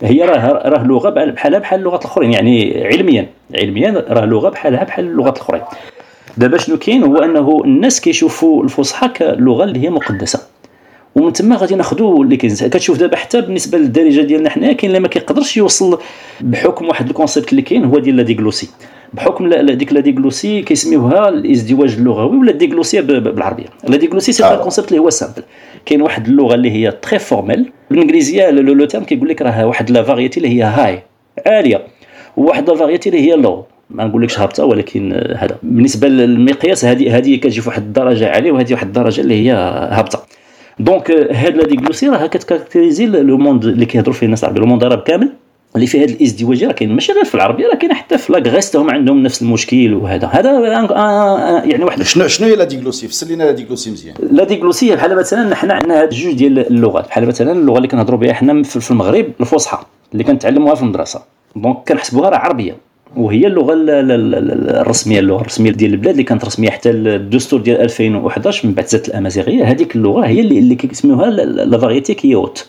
[0.02, 5.04] هي راه راه لغة بحالها بحال اللغات الآخرين يعني علميا علميا راه لغة بحالها بحال
[5.04, 5.62] اللغات الآخرين.
[6.36, 10.40] دابا شنو كاين هو أنه الناس كيشوفوا الفصحى كلغة اللي هي مقدسة.
[11.14, 12.54] ومن تما غادي ناخذوا اللي كاين.
[12.54, 15.98] كتشوف دابا حتى بالنسبة للدارجة ديالنا حنايا كاين اللي ما كيقدرش يوصل
[16.40, 18.68] بحكم واحد ال concept اللي كاين هو ديال la diglossie.
[19.14, 23.64] بحكم ديك la diglossie كيسميوها الازدواج اللغوي ولا الديغلوسيه بالعربية.
[23.88, 25.42] la diglossie c'est un concept اللي هو simple
[25.86, 30.02] كاين واحد اللغة اللي هي très formelle بالإنجليزية le terme كيقول لك راه واحد la
[30.02, 31.02] variété اللي هي high
[31.46, 31.86] عالية.
[32.36, 35.56] وواحد la variété اللي هي low ما نقولكش هابطة ولكن هذا.
[35.62, 39.52] بالنسبة للمقياس هذه هذه كتجي في واحد الدرجة عالية وهذه واحد الدرجة اللي هي
[39.90, 40.26] هابطة.
[40.78, 44.66] donc هاد la diglossie راه كت caractériser le monde اللي كيهضروا فيه الناس العربي le
[44.66, 45.32] monde العربي كامل.
[45.76, 48.45] اللي فيه هذا الازدواجيه راه كاين ماشي غير في العربية راه كاين حتى في la
[48.45, 50.26] Grèce هما عندهم نفس المشكل وهذا.
[50.26, 50.50] هذا
[51.64, 54.14] يعني واحد شنو شنو هي la diglossie فسر لنا la diglossie مزيان.
[54.32, 58.18] la diglossie بحال مثلا حنا عندنا هاد جوج ديال اللغات بحال مثلا اللغة اللي كنهضروا
[58.18, 61.22] بها حنا في المغرب الفصحى اللي كنتعلموها في المدرسة.
[61.56, 62.76] donc كنحسبوها راه عربية
[63.16, 68.74] وهي اللغة الرسمية اللغة الرسمية ديال البلاد اللي كانت رسمية حتى الدستور ديال 2011 من
[68.74, 69.64] بعد زادت الأمازيغية.
[69.64, 72.66] هذيك اللغة هي اللي, اللي كيسميوها la variété haute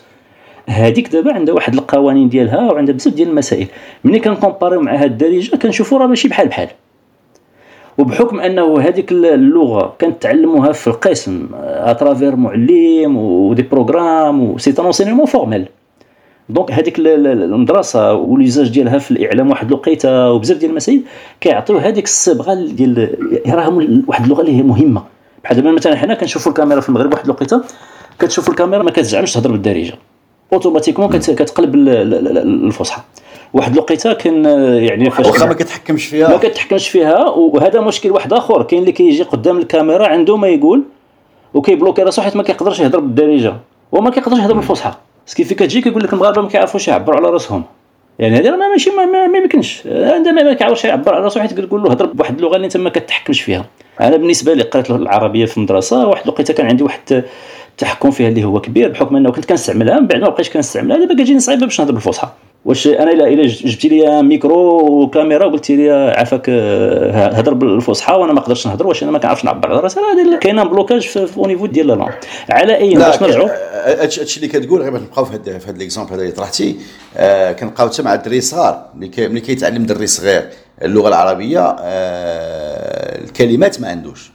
[0.66, 3.66] هذيك دابا عندها واحد القوانين ديالها وعندها بزاف ديال المسائل.
[4.04, 6.68] ملي كن comparيو مع هاد الدارجة كنشوفوا راه ماشي بحال بحال.
[7.98, 14.74] وبحكم أنه هذيك اللغة كنتعلموها في القسم à travers معلم و des programmes و c'est
[15.02, 15.66] un formel
[16.48, 21.02] donc هذيك المدرسة و l'usage ديالها في الإعلام واحد الوقيتة وبزاف ديال المسائل
[21.40, 25.02] كيعطيو هذيك الصبغة ديال راه واحد اللغة اللي هي مهمة.
[25.44, 27.62] بحال دابا مثلا حنا كنشوفوا الكاميرا في المغرب واحد الوقيتة
[28.18, 29.94] كتشوفوا الكاميرا ما كتزعمش تهضر بالدارجة.
[30.52, 33.02] automatiquement كتقلب الفصحى
[33.54, 34.44] واحد الوقيتة كان
[34.84, 36.28] يعني فاش واخا ما كتحكمش فيها.
[36.28, 38.62] ما كتحكمش فيها وهذا مشكل واحد آخر.
[38.62, 40.82] كاين اللي كيجي قدام الكاميرا عنده ما يقول
[41.54, 43.54] وكي bloquer راسو حيت ما كيقدرش يهضر بالدارجة
[43.92, 44.92] وما كيقدرش يهضر بالفصحى
[45.26, 47.64] ce qui fait كتجي كيقول لك المغاربة ما كيعرفوش يعبروا على راسهم.
[48.18, 49.82] يعني هذا ما ماشي ما, ما, ما يمكنش.
[49.86, 52.90] عندما ما كيعرفش يعبر على راسو حيت كتقول له هضر بواحد اللغة اللي انت ما
[52.90, 53.64] كتحكمش فيها.
[54.00, 57.24] أنا بالنسبة لي قريت العربية في المدرسة واحد الوقيتة كان عندي واحد
[57.76, 61.14] التحكم فيها اللي هو كبير بحكم أنه كنت كنستعملها من بعد ما بقيتش كنستعملها دابا
[61.14, 62.28] كتجيني صعيبه باش نهضر بالفصحى
[62.64, 68.12] واش أنا الا إلا جبتي لي micro و caméra وقلتي لي عافاك آه، هضر بالفصحى
[68.12, 71.28] وأنا ما نقدرش نهضر واش أنا ما كنعرفش نعبر على راسي؟ راه كاينة blocage في
[71.36, 72.18] niveau ديال لا
[72.50, 73.48] على أي باش نرجعوا؟
[74.02, 76.76] هادشي اللي كتقول غير باش نبقاو في هذا في هذا l'exemple هذا اللي طرحتي
[77.16, 80.48] آه كنبقاو حتى مع الدري صغار ملي كيتعلم دري صغير
[80.82, 84.30] اللغة العربية آه الكلمات ما عندوش.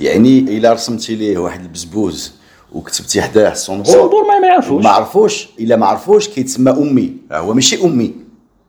[0.00, 2.41] يعني إلا رسمتي ليه واحد البزبوز
[2.74, 4.84] وكتبتي حداه الصنبور الصنبور ما يعرفوش.
[4.84, 5.48] ما عرفوش.
[5.60, 7.12] إلا ما عرفوش كيتسمى أمي.
[7.32, 8.12] هو ماشي أمي.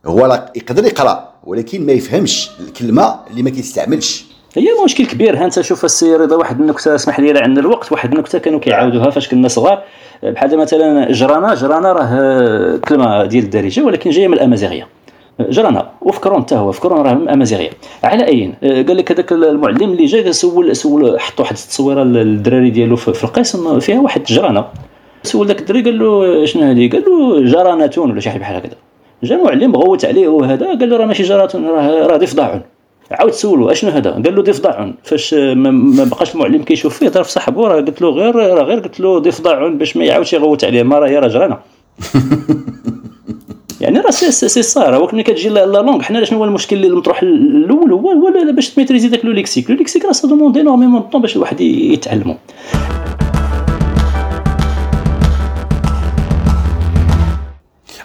[0.06, 4.26] هو يقدر يقرأ ولكن ما يفهمش الكلمة اللي ما كيستعملش.
[4.56, 5.38] هي مشكل كبير.
[5.38, 7.92] ها أنت شوف السي رضا واحد النكته اسمح لي عندنا الوقت.
[7.92, 9.84] واحد النكته كانوا كيعاودوها فاش كنا صغار.
[10.24, 14.88] بحال مثلا جرانا جرانا راه كلمة ديال الدارجة ولكن جاية من الأمازيغية.
[15.40, 17.70] جرانا وفكرون حتى هو فكرون راه أمازيغية.
[18.04, 22.96] على اي قال لك هذاك المعلم اللي جا سول سول حط واحد التصويرة للدراري ديالو
[22.96, 24.68] في القسم فيها واحد جرانا
[25.24, 28.76] سول ذاك الدري قال له شنو هذه قال له جرانتون ولا شي حاجة بحال هكذا.
[29.24, 32.60] جا المعلم غوت عليه وهذا قال له راه ماشي جراتون راه راه ضفدع
[33.12, 37.68] عاود سولو أشنو هذا؟ قال له ضفدع فاش ما بقاش المعلم كيشوف فيه ضرب صاحبو
[37.68, 40.84] راه قلت له غير راه غير قلت له ضفدع باش ما يعاودش يغوت عليه.
[40.84, 41.60] ما راه هي راه جرانا
[43.84, 45.02] يعني راه سي سي صار.
[45.02, 48.70] ولكن ملي كتجي la langue حنا شنو هو المشكل اللي مطروح الأول؟ هو هو باش
[48.70, 49.70] ت maîtriser داك le lexique.
[49.70, 52.36] le lexique راه ça demande énormément de temps باش الواحد يتعلمو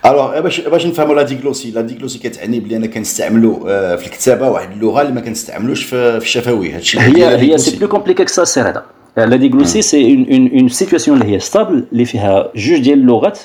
[0.07, 4.73] alors باش باش نفهموا la diglossie la diglossie كتعني بلي أنا كنستعملوا في الكتابة واحد
[4.73, 8.69] اللغة اللي ما كنستعملوش في الشفوي هادشي هي هي c'est plus compliqué que ça سير
[8.69, 8.83] هذا
[9.17, 13.39] la diglossie c'est une une situation اللي هي stable اللي فيها جوج ديال اللغات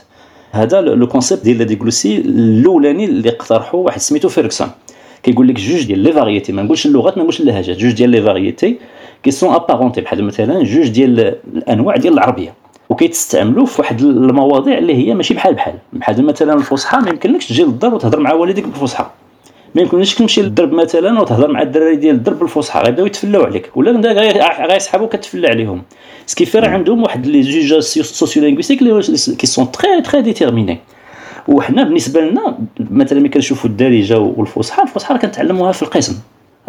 [0.54, 4.68] هذا le concept ديال la diglossie الأولاني اللي اقترحه واحد سميتو Ferguson
[5.24, 8.22] كيقول لك جوج ديال les variétés ما نقولش اللغات ما نقولش اللهجات جوج ديال les
[8.22, 8.78] variétés
[9.24, 12.54] qui sont apparentées بحال مثلا جوج ديال الأنواع ديال العربية.
[12.90, 15.74] وكيتستعملوا في واحد المواضيع اللي هي ماشي بحال بحال.
[15.94, 19.06] بحال مثلا الفصحى ما يمكنلكش تجي للدار وتهضر مع والديك بالفصحى.
[19.76, 23.72] ما يمكنلكش تمشي للدرب مثلا وتهضر مع الدراري ديال الدرب بالفصحى غيبداو يتفلاو عليك.
[23.76, 23.92] ولا
[24.68, 25.82] غيسحبوا كتفلى عليهم.
[26.26, 28.80] ce qui fait راه عندهم واحد les usages sociolinguistiques
[29.38, 30.80] qui sont très très déterminés
[31.48, 36.16] وحنا بالنسبة لنا مثلا ملي كنشوفوا الدارجه والفصحى الفصحى راه كنتعلموها في القسم.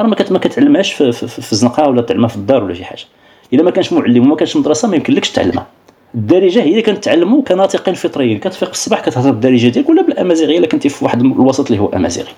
[0.01, 3.05] راه ما كتعلمهاش في, في, في الزنقة ولا تعلمها في الدار ولا شي حاجة.
[3.53, 5.67] إلا ما كانش معلم وما كانش مدرسة ما يمكنلكش تعلمها.
[6.15, 8.39] الدارجه هي اللي كنتعلموا كناطقين فطريين.
[8.39, 12.31] كتفيق الصباح كتهضر بالدارجه ديالك ولا بالأمازيغية إلا كنتي في واحد الوسط اللي هو أمازيغي.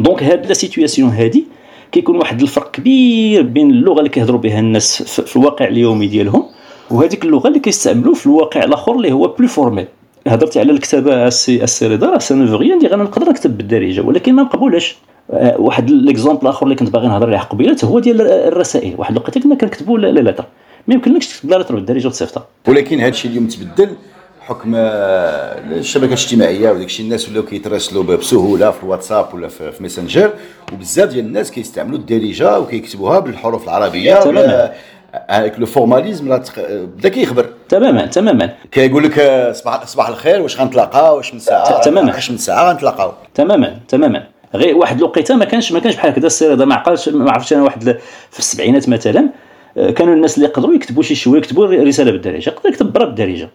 [0.00, 1.44] donc هاد la situation هادي
[1.92, 6.44] كيكون واحد الفرق كبير بين اللغة اللي كيهضروا بها الناس في الواقع اليومي ديالهم
[6.90, 9.86] وهذيك اللغة اللي كيستعملوا في الواقع الآخر اللي هو بلو فورميل
[10.26, 14.32] هضرتي على الكتابة السي السي رضا راه سان فغيان دي أنا نقدر نكتب بالدارجة ولكن
[14.32, 14.96] ما مقبولاش
[15.30, 18.94] آه، واحد ليكزومبل الآخر اللي كنت باغي نهضر عليه قبيلة هو ديال الرسائل.
[18.98, 20.44] واحد الوقيته كنا كنكتبوا لا لتر
[20.88, 22.46] ما يمكنلكش تكتب لا لتر بالدارجة وتصيفطها.
[22.68, 23.88] ولكن هذا الشيء اليوم تبدل
[24.48, 30.30] حكم الشبكة الاجتماعية وداك الشيء الناس ولاو كيتراسلوا بسهولة في الواتساب ولا في ميسنجر
[30.72, 34.72] وبزاف ديال الناس كيستعملوا الدارجة وكيكتبوها بالحروف العربية تماما.
[35.28, 37.46] هذاك le formalisme بدا كيخبر.
[37.68, 38.52] تماما تماما.
[38.72, 42.14] كيقول لك صباح صباح الخير واش غنتلاقاو؟ واش من ساعة؟ تماما.
[42.14, 44.26] واش من ساعة غنتلاقاو؟ تماما تماما.
[44.54, 47.52] غير واحد الوقيتة ما كانش ما كانش بحال هكذا السير هذا ما عقلش ما عرفتش
[47.52, 47.98] أنا واحد
[48.30, 49.28] في السبعينات مثلا
[49.76, 53.50] آه، كانوا الناس اللي يقدروا يكتبوا شي شوية يكتبوا رسالة بالدارجة يقدر يكتب برا بالدارجة.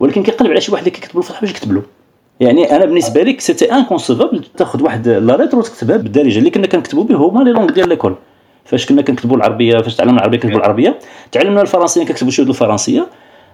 [0.00, 1.82] ولكن كيقلب على شي واحد اللي كيكتب بالفصحى باش يكتب له
[2.40, 6.38] يعني أنا بالنسبة لي c'était inconcevable تاخذ واحد la lettre وتكتبها بالدارجة.
[6.38, 8.14] اللي كنا كنكتبوا به هما les langues ديال l'école
[8.64, 10.98] فاش كنا كنكتبوا العربية فاش تعلمنا العربية كنكتبوا العربية.
[11.32, 13.06] تعلمنا الفرنسيه كنكتبوا شوية الفرنسية.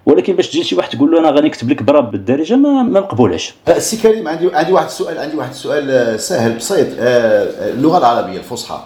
[0.07, 3.01] ولكن باش تجي شي واحد تقول له أنا غادي نكتب لك برا بالدارجة ما ما
[3.01, 6.87] مقبولاش السي كريم عندي عندي واحد السؤال عندي واحد السؤال آه، سهل بسيط.
[6.99, 8.79] آه، اللغة العربية الفصحى.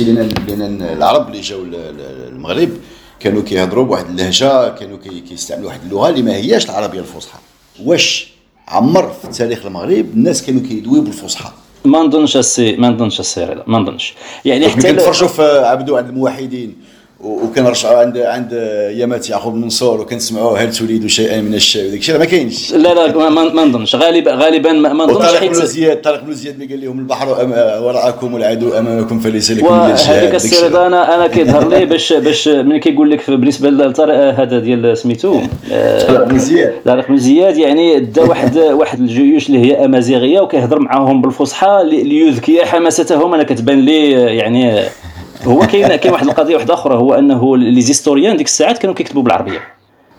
[0.00, 1.64] لنا لنا العرب اللي جاوا
[2.28, 2.68] المغرب.
[3.24, 7.38] كانوا كيهضروا بواحد اللهجة كانوا كيستعملوا واحد اللغة اللي ما هياش العربية الفصحى.
[7.84, 8.28] واش
[8.68, 11.50] عمر في تاريخ المغرب الناس كانوا كيدويو بالفصحى؟
[11.84, 14.14] ما نظنش السي ما نظنش السي ما نظنش.
[14.44, 16.76] يعني حتى كنتفرجوا في عبدو عند الموحدين
[17.24, 18.52] وكنرجعوا عند عند
[18.92, 22.18] يامات يعقوب منصور وكنسمعوا هل تريد شيئا من الشيء؟ وداك الشيء.
[22.18, 22.72] ما كاينش.
[22.72, 23.96] لا لا ما نظنش.
[23.96, 27.28] غالبا غالبا ما نظنش طارق بن زياد طارق بن زياد اللي قال لهم البحر
[27.82, 32.78] وراءكم والعدو أمامكم فليس لكم من هذيك السيره أنا أنا كيظهر لي باش باش ملي
[32.78, 35.40] كيقول لك بالنسبة لطارق هذا ديال سميتو.
[36.08, 36.74] طارق بن زياد.
[36.84, 42.64] طارق بن زياد يعني دا واحد واحد الجيوش اللي هي أمازيغية وكيهضر معاهم بالفصحى ليذكي
[42.64, 43.34] حماستهم.
[43.34, 44.84] أنا كتبان لي يعني
[45.46, 49.22] هو كاين كاين واحد القضية واحدة أخرى هو أنه les historiens ديك الساعات كانوا كيكتبوا
[49.22, 49.60] بالعربية.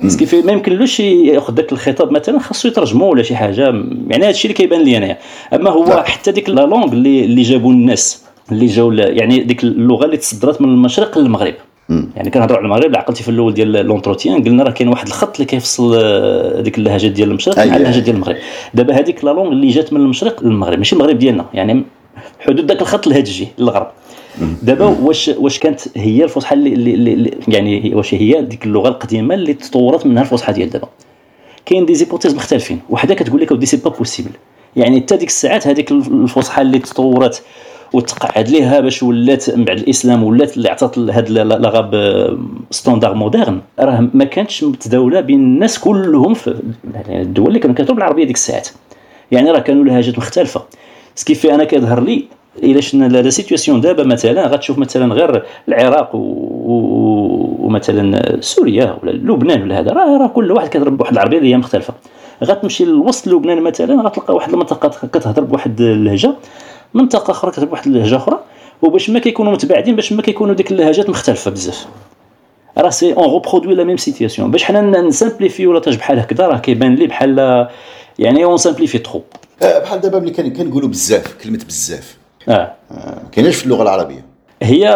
[0.02, 3.62] parce que ما يمكنلوش ياخذ ذاك الخطاب مثلا خاصو يترجمه ولا شي حاجة.
[4.08, 5.18] يعني هذا الشيء اللي كيبان لي أنايا.
[5.54, 6.04] أما هو لا.
[6.04, 10.62] حتى ديك la langue اللي اللي جابوا الناس اللي جاوا يعني ديك اللغة اللي تصدرت
[10.62, 11.54] من المشرق للمغرب.
[11.90, 15.46] يعني كنهضروا على المغرب عقلتي في الأول ديال l'entretien قلنا راه كاين واحد الخط اللي
[15.46, 18.36] كيفصل آه، ديك اللهجات ديال المشرق مع اللهجات ديال المغرب.
[18.74, 21.46] دابا هذيك la langue اللي جات من المشرق للمغرب ماشي المغرب ديالنا.
[21.54, 21.84] يعني
[22.40, 23.88] حدود ذاك الخط اللهجي للغرب.
[24.64, 29.54] دابا واش واش كانت هي الفصحى اللي, اللي, يعني واش هي ديك اللغة القديمة اللي
[29.54, 30.88] تطورت منها الفصحى ديال دابا؟
[31.66, 32.80] كاين des hypothèses مختلفين.
[32.90, 34.32] وحدة كتقول لك ودي c'est pas possible
[34.76, 37.44] يعني حتى ديك الساعات هذيك الفصحى اللي تطورت
[37.94, 41.92] وتقعد ليها باش ولات من بعد الإسلام ولات اللي عطات هاد l'arabe
[42.72, 43.62] standard moderne.
[43.80, 46.60] راه ما كانتش متداولة بين الناس كلهم في
[46.96, 48.70] يعني الدول اللي كانوا كيهضروا بالعربية ديك الساعات.
[49.32, 50.62] يعني راه كانوا لهجات مختلفة.
[51.16, 52.26] ce qui fait أنا كيظهر لي
[52.64, 56.10] الا شفنا la situation دابا مثلا غتشوف مثلا غير العراق
[57.60, 61.94] ومثلا سوريا ولا لبنان ولا هذا راه كل واحد كيهضر بواحد العربية اللي هي مختلفة.
[62.44, 66.34] غتمشي لوسط لبنان مثلا غتلقى واحد المنطقة كتهضر بواحد اللهجة
[66.94, 68.40] منطقة أخرى كتهضر بواحد اللهجة أخرى
[68.82, 71.86] وباش ما كيكونوا متباعدين باش ما كيكونوا ديك اللهجات مختلفة بزاف.
[72.78, 76.58] راه si on reproduit la même situation باش حنا ن simplifier ولا بحال هكذا راه
[76.58, 77.68] كيبان لي بحال
[78.20, 79.22] يعني on simplifie trop
[79.62, 82.18] بحال دابا ملي كنقولوا بزاف كلمة بزاف.
[82.50, 83.22] آه, آه.
[83.32, 84.26] كايناش في اللغة العربية.
[84.62, 84.88] هي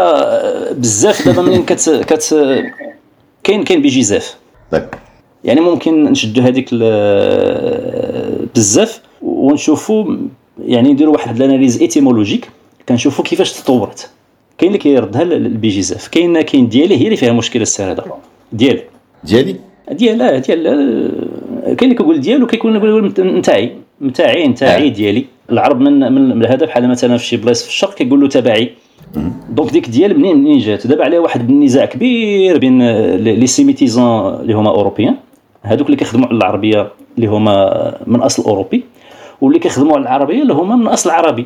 [0.77, 2.35] بزاف دابا منين كت كت
[3.43, 4.37] كاين كاين بيجيزاف
[5.43, 6.73] يعني ممكن نشدوا هذيك
[8.55, 10.15] بزاف ونشوفوا
[10.65, 12.49] يعني نديروا واحد ال analyse étymologique
[12.89, 14.09] كنشوفوا كيفاش تطورت.
[14.57, 18.05] كاين اللي كيردها البيجيزاف كاين كاين ديالي هي اللي فيها مشكل السي رضا.
[18.53, 18.81] ديال
[19.23, 19.55] ديالي؟
[19.91, 20.63] ديال لا ديال
[21.63, 24.91] كاين اللي كيقول ديال وكيكون يقول نتاعي نتاعي نتاعي آه.
[24.91, 25.25] ديالي.
[25.51, 28.71] العرب من من هذا بحال مثلا في شي بلايص في الشرق كيقول له تبعي
[29.49, 34.53] donc ديك ديال منين منين جات؟ دابا عليها واحد النزاع كبير بين les sémitisants اللي
[34.53, 35.15] هما européens
[35.63, 38.83] هذوك اللي كيخدموا على العربية اللي هما من أصل أوروبي
[39.41, 41.45] واللي كيخدموا على العربية اللي هما من أصل عربي.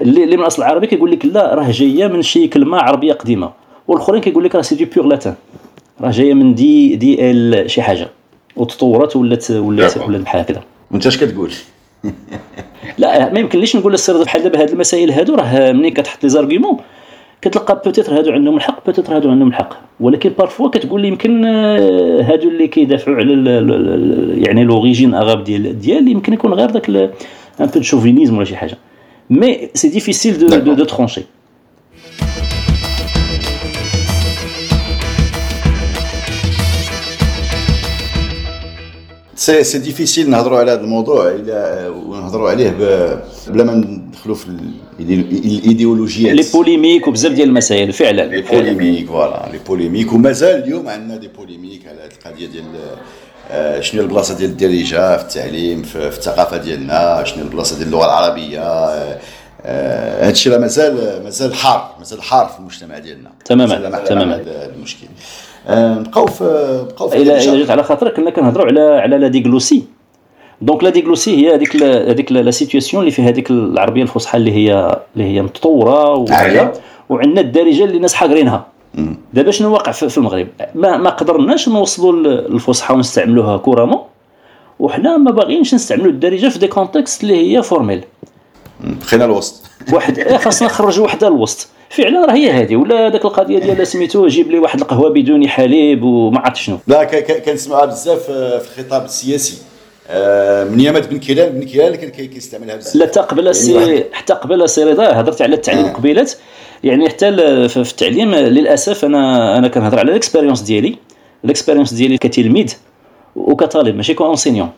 [0.00, 3.52] اللي, اللي من أصل عربي كيقول لك لا راه جاية من شي كلمة عربية قديمة.
[3.88, 5.34] والآخرين كيقول لك راه c'est du pur latin.
[6.00, 8.08] راه جاية من de de el شي حاجة.
[8.56, 10.62] وتطورت ولات ولات ولات بحال هكذا.
[10.90, 11.50] وأنت اش كتقول؟
[12.98, 16.28] لا ما يمكنليش نقول السي رضا بحال دابا هاد المسائل هادو راه ملي كتحط les
[16.28, 16.76] arguments
[17.42, 19.74] كتلقى peut-être هادو عندهم الحق peut-être هادو عندهم الحق.
[20.00, 23.32] ولكن parfois كتقول لي يمكن آه، هادو اللي كيدافعوا على
[24.36, 27.10] يعني l'origine arabe ديال ديال يمكن يكون غير داك un
[27.60, 28.76] peu chauvinisme ولا شي حاجة.
[29.30, 31.22] mais c'est difficile de de, de trancher
[39.38, 42.70] c'est c'est difficile نهضروا على هذا الموضوع إلى ونهضروا عليه
[43.48, 44.46] بلا ما ندخلوا في
[45.00, 46.34] الإيديولوجيات.
[46.34, 50.12] les polémiques وبزاف ديال المسائل فعلا les polémiques voilà les polémiques.
[50.12, 52.64] ومازال اليوم عندنا des polémiques على هذه القضية ديال
[53.50, 58.04] آه، شنو البلاصة ديال الدارجة في التعليم في, في الثقافة ديالنا شنو البلاصة ديال اللغة
[58.04, 58.60] العربية
[59.64, 63.30] هذا آه، الشيء راه مازال مازال حار مازال حار في المجتمع ديالنا.
[63.44, 64.34] تماما تماما.
[64.34, 65.06] هذا المشكل.
[65.70, 66.44] نبقاو في
[66.90, 69.84] بقاو في الا جات على خاطرك كنا كنهضروا على على la diglossie
[70.62, 74.98] donc la diglossie هي هذيك هذيك la situation اللي فيها هذيك العربية الفصحى اللي هي
[75.16, 76.26] اللي هي متطورة
[77.08, 78.66] وعندنا الدارجة اللي الناس حاقرينها.
[79.34, 84.00] دابا شنو واقع في المغرب؟ ما, ما قدرناش نوصلوا الفصحى ونستعملوها couramment.
[84.78, 88.04] وحنا ما باغيينش نستعملوا الدارجة في des contextes اللي هي formels
[88.80, 89.54] بقينا الوسط.
[89.92, 91.68] واحد خاصنا نخرجوا وحده الوسط.
[91.90, 96.02] فعلا راه هي هذه ولا ذاك القضية ديال سميتو جيب لي واحد القهوة بدون حليب
[96.02, 96.78] وما عرفت شنو.
[96.86, 97.04] لا
[97.38, 99.58] كنسمعها بزاف آه، في الخطاب السياسي.
[100.10, 102.96] آه، من يامات بنكيران بنكيران كان كيستعملها بزاف.
[102.96, 105.92] لا حتى قبل سي حتى قبل سي رضا هضرت على التعليم آه.
[105.92, 106.32] قبيلات
[106.84, 107.32] يعني حتى
[107.68, 110.96] في التعليم للأسف أنا أنا كنهضر على ال expérience ديالي.
[111.44, 112.74] ال expérience ديالي كتلميذ
[113.36, 114.70] وكطالب ماشي comme enseignant.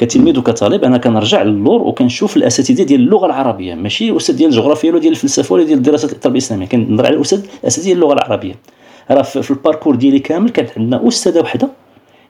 [0.00, 3.74] كتلميذ وكطالب أنا كنرجع للور وكنشوف الأساتذة ديال اللغة العربية.
[3.74, 7.42] ماشي أستاذ ديال الجغرافيا ولا ديال الفلسفة ولا ديال الدراسات التربية الإسلامية كنهضر على الاستاذ
[7.60, 8.54] الأساتذة ديال اللغة العربية.
[9.10, 11.68] راه في ال parcours ديالي كامل كانت عندنا أستاذة وحدة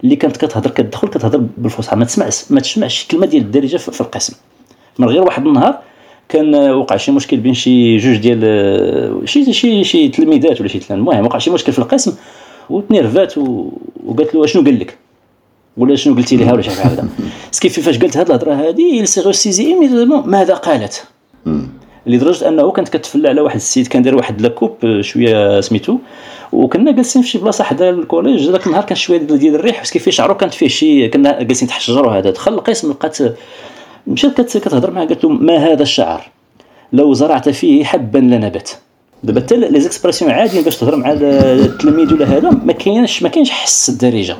[0.04, 1.96] اللي كانت كتهضر كتدخل كتهضر بالفصحى.
[1.96, 4.34] ما تسمعش ما تسمعش كلمة ديال الدارجة في القسم.
[4.98, 5.78] من غير واحد النهار
[6.28, 11.26] كان وقع شي مشكل بين شي جوج ديال شي شي شي تلميذات ولا شي المهم
[11.26, 12.14] وقع شي مشكل في القسم
[12.70, 14.98] وتنيرفات وقالت له شنو قال لك؟
[15.76, 17.08] ولا شنو قلتي لها ولا شي حاجة هكذا
[17.50, 21.04] ce qui fait فاش قالت هذه الهضرة هذه s'est ressaisie immédiatement ماذا قالت؟
[22.06, 25.98] لدرجة أنه كانت كتفلى على واحد السيد كان داير واحد la coupe آه، شوية سميتو.
[26.52, 29.90] وكنا جالسين في شي بلاصة حدا ال collège ذاك النهار كان شوية ديال الريح parce
[29.90, 32.30] que شعرو كانت فيه شي كنا جالسين تحت الشجر وهذا.
[32.30, 33.18] دخل القسم لقات
[34.06, 36.30] مشات كتهضر معاه قالت له ما هذا الشعر؟
[36.92, 38.78] لو زرعت فيه حبا لنبت.
[39.22, 43.50] دابا حتى les expressions عاديين باش تهضر مع التلميذ ولا هذا ما كاينش ما كاينش
[43.50, 44.36] حس الدارجة.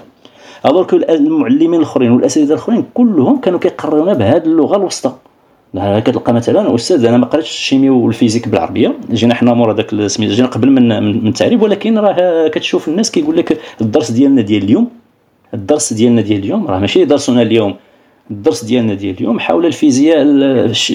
[0.66, 5.12] alors المعلمين الأخرين والأساتذة الأخرين كلهم كانوا كيقررونا بهذه اللغة الوسطى.
[5.74, 9.72] كتلقى مثلا أستاذ أنا ما قريتش ال chimie و ال physique بالعربية جينا حنا مور
[9.72, 14.42] هذاك سميتو جينا قبل من من التعريب ولكن راه كتشوف الناس كيقول لك الدرس ديالنا
[14.42, 14.88] ديال اليوم
[15.54, 17.74] الدرس ديالنا ديال اليوم راه ماشي درسنا اليوم
[18.30, 20.22] الدرس ديالنا ديال اليوم حول الفيزياء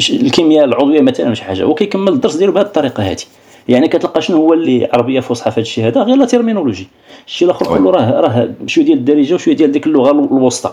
[0.09, 3.23] الكيمياء العضوية مثلا شي حاجة وكيكمل الدرس ديالو بهذه الطريقة هذه.
[3.67, 6.87] يعني كتلقى شنو هو اللي عربية فصحى في هذا الشيء هذا؟ غير la terminologie
[7.27, 10.71] الشيء الآخر كله راه راه شوية ديال الدارجة وشوية ديال ديك اللغة الوسطى.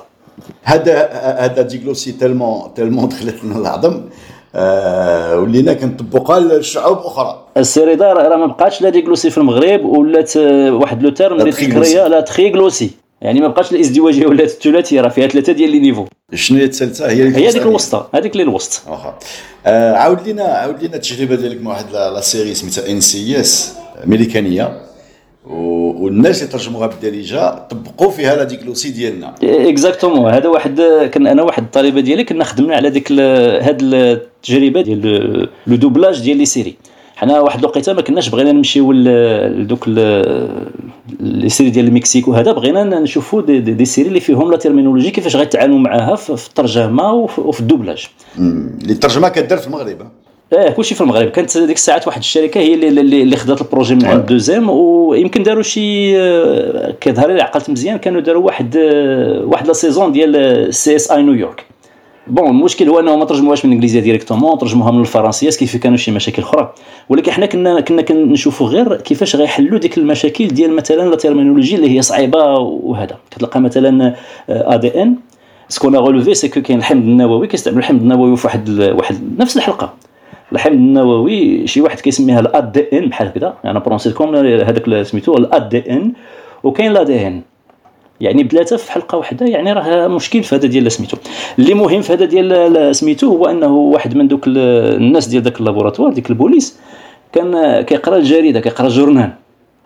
[0.62, 4.01] هذا هذا diglossie tellement tellement دخلت لنا العظم.
[4.55, 7.45] آه ولينا كنطبقها لشعوب أخرى.
[7.57, 12.20] السي رضا راه ما بقاتش la diglossie في المغرب ولات واحد le terme اللي la
[12.20, 12.91] triglossie
[13.23, 16.07] يعني ما بقاش الازدواجيه ولات الثلاثيه راه فيها ثلاثة ديال les niveaux.
[16.35, 18.89] شنو هي الثالثة؟ هي هي ديك الوسطى هذيك اللي الوسط.
[18.89, 19.18] واخا
[19.66, 23.74] آه عاود لينا عاود لينا التجربة ديالك مع واحد la série سميتها NCIS
[24.05, 24.83] امريكانيه
[25.47, 29.35] والناس اللي ترجموها بالدارجة طبقوا فيها la diglossie ديالنا.
[29.43, 30.81] exactement هذا واحد
[31.12, 36.37] كان أنا واحد الطالبة ديالي كنا خدمنا على ديك هاد التجربة ديال le doublage ديال
[36.37, 36.76] les séries
[37.23, 43.43] حنا واحد الوقيته ما كناش بغينا نمشيو لدوك les séries ديال المكسيك وهذا بغينا نشوفوا
[43.43, 47.65] des, des, des séries اللي فيهم la terminologie كيفاش غيتعاملوا معاها في الترجمة وفي ال
[47.65, 48.07] doublage.
[48.39, 50.09] اللي الترجمة كدار في المغرب
[50.53, 51.29] آه كلشي في المغرب.
[51.29, 54.70] كانت ديك الساعات واحد الشركة هي اللي اللي, اللي خدات ال projet من عند دوزيم
[54.70, 60.12] ويمكن داروا شي آه، كيظهر لي عقلت مزيان كانوا داروا واحد آه، واحد la saison
[60.12, 61.64] ديال CSI New York.
[62.26, 66.11] bon المشكل هو انهم ما ترجموهاش من الانجليزيه directement ترجموها من الفرنسيه كيف كانوا شي
[66.11, 66.75] مشاكل أخرى
[67.09, 71.97] ولكن حنا كنا كنا كنشوفوا غير كيفاش غيحلوا ديك المشاكل ديال مثلا la terminologie اللي
[71.97, 74.14] هي صعيبه وهذا كتلقى مثلا
[74.49, 75.16] ADN
[75.68, 79.57] ce qu'on relevait c'est que كاين الحمض النووي كيستعملوا الحمض النووي في واحد واحد نفس
[79.57, 79.95] الحلقة
[80.53, 86.12] الحمض النووي شي واحد كيسميها l'ADN بحال هكذا يعني prononcé comme هذاك سميتو l'ADN
[86.62, 87.43] وكاين l'ADN
[88.23, 91.16] يعني بثلاثه في حلقة واحدة يعني راه مشكل في هذا ديال سميتو.
[91.59, 95.65] اللي مهم في هذا ديال سميتو هو أنه واحد من دوك الناس ديال ذاك ال
[95.65, 96.79] laboratoire ديك البوليس
[97.33, 99.33] كان كيقرأ الجريدة كيقرأ الجورنال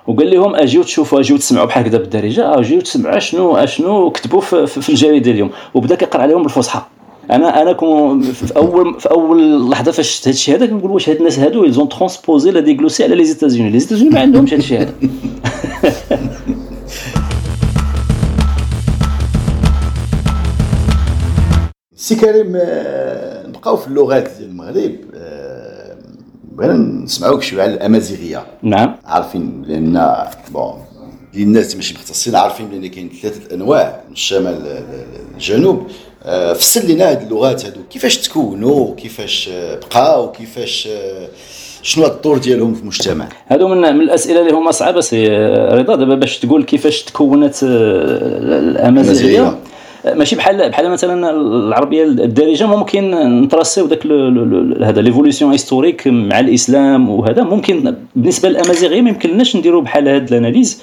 [0.07, 4.67] وقال لهم أجيو تشوفوا أجيو تسمعوا بحال هكذا بالدارجة أجيو تسمعوا شنو أشنو كتبوا في,
[4.67, 5.51] في الجريدة اليوم.
[5.75, 6.83] وبدا كيقرأ عليهم بالفصحى.
[7.31, 11.09] أنا أنا كون في اول في أول لحظة فاش شفت هذا الشيء هذا كنقول واش
[11.09, 14.55] هاد الناس هادو ils ont transposé la diglossie على les États-Unis les États-Unis ما عندهمش
[14.55, 14.93] هذا الشيء هذا.
[22.07, 24.97] سي كريم آه، نبقاو في اللغات ديال المغرب.
[25.15, 25.97] آه،
[26.53, 28.47] بغينا نسمعوك شوية على الأمازيغية.
[28.63, 28.97] نعم.
[29.05, 30.15] عارفين لأن
[30.53, 30.75] bon
[31.37, 34.83] الناس ماشي مختصين عارفين بأن كاين ثلاثة أنواع من الشمال
[35.35, 35.87] للجنوب
[36.23, 37.81] آه، فسر لنا هاد اللغات هادو.
[37.91, 40.89] كيفاش تكونوا؟ كيفاش بقاو؟ كيفاش
[41.83, 45.29] شنو الدور ديالهم في المجتمع؟ هادو من, من الأسئلة اللي هما صعبة سي
[45.73, 49.59] رضا دابا باش تقول كيفاش تكونت الأمازيغية.
[50.15, 53.11] ماشي بحال بحال مثلا العربية الدارجة ممكن
[53.43, 54.07] نتراسيو داك
[54.83, 60.35] هذا l'évolution historique مع الإسلام وهذا ممكن بالنسبة للامازيغيه ما يمكنناش نديروا بحال هاد ال
[60.36, 60.83] analyse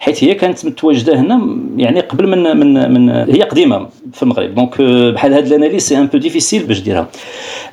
[0.00, 4.54] حيث هي كانت متواجدة هنا يعني قبل من من من هي قديمة في المغرب.
[4.54, 4.82] donc
[5.14, 7.08] بحال هاد ال analyse c'est un peu difficile باش ديرها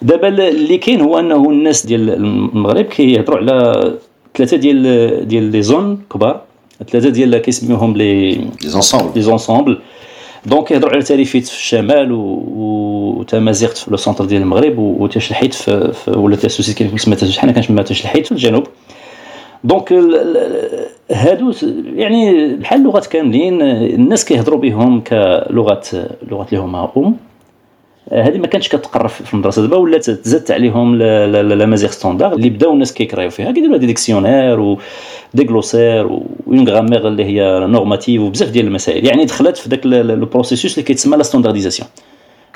[0.01, 3.93] دابا اللي كاين هو أنه الناس ديال المغرب كيهضروا على
[4.35, 6.41] ثلاثة ديال ديال les zones كبار
[6.89, 9.79] ثلاثة ديال كيسميوهم les les ensembles les ensembles
[10.45, 16.11] donc كيهضروا على تاريفيت في الشمال وتمازيغت في le centre ديال المغرب وتشلحيت في, في
[16.11, 18.63] ولا تاسوسيت كيف سميتها حنا كنسميها تشلحيت في الجنوب.
[19.63, 19.93] donc
[21.11, 21.53] هادو
[21.95, 25.87] يعني بحال اللغات كاملين الناس كيهضروا بهم كلغات
[26.31, 27.15] لغات اللي هما أم.
[28.11, 29.61] هذه ما كانتش كتقرى في المدرسة.
[29.61, 33.51] دابا ولات تزادت عليهم l'amazighe standard اللي بداو الناس كيقرايو فيها.
[33.51, 34.79] كيديروا des dictionnaires و
[35.33, 36.05] des glossaires
[36.47, 39.05] une grammaire اللي هي normative وبزاف ديال المسائل.
[39.05, 41.89] يعني دخلت في ذاك le processus اللي كيتسمى la standardisation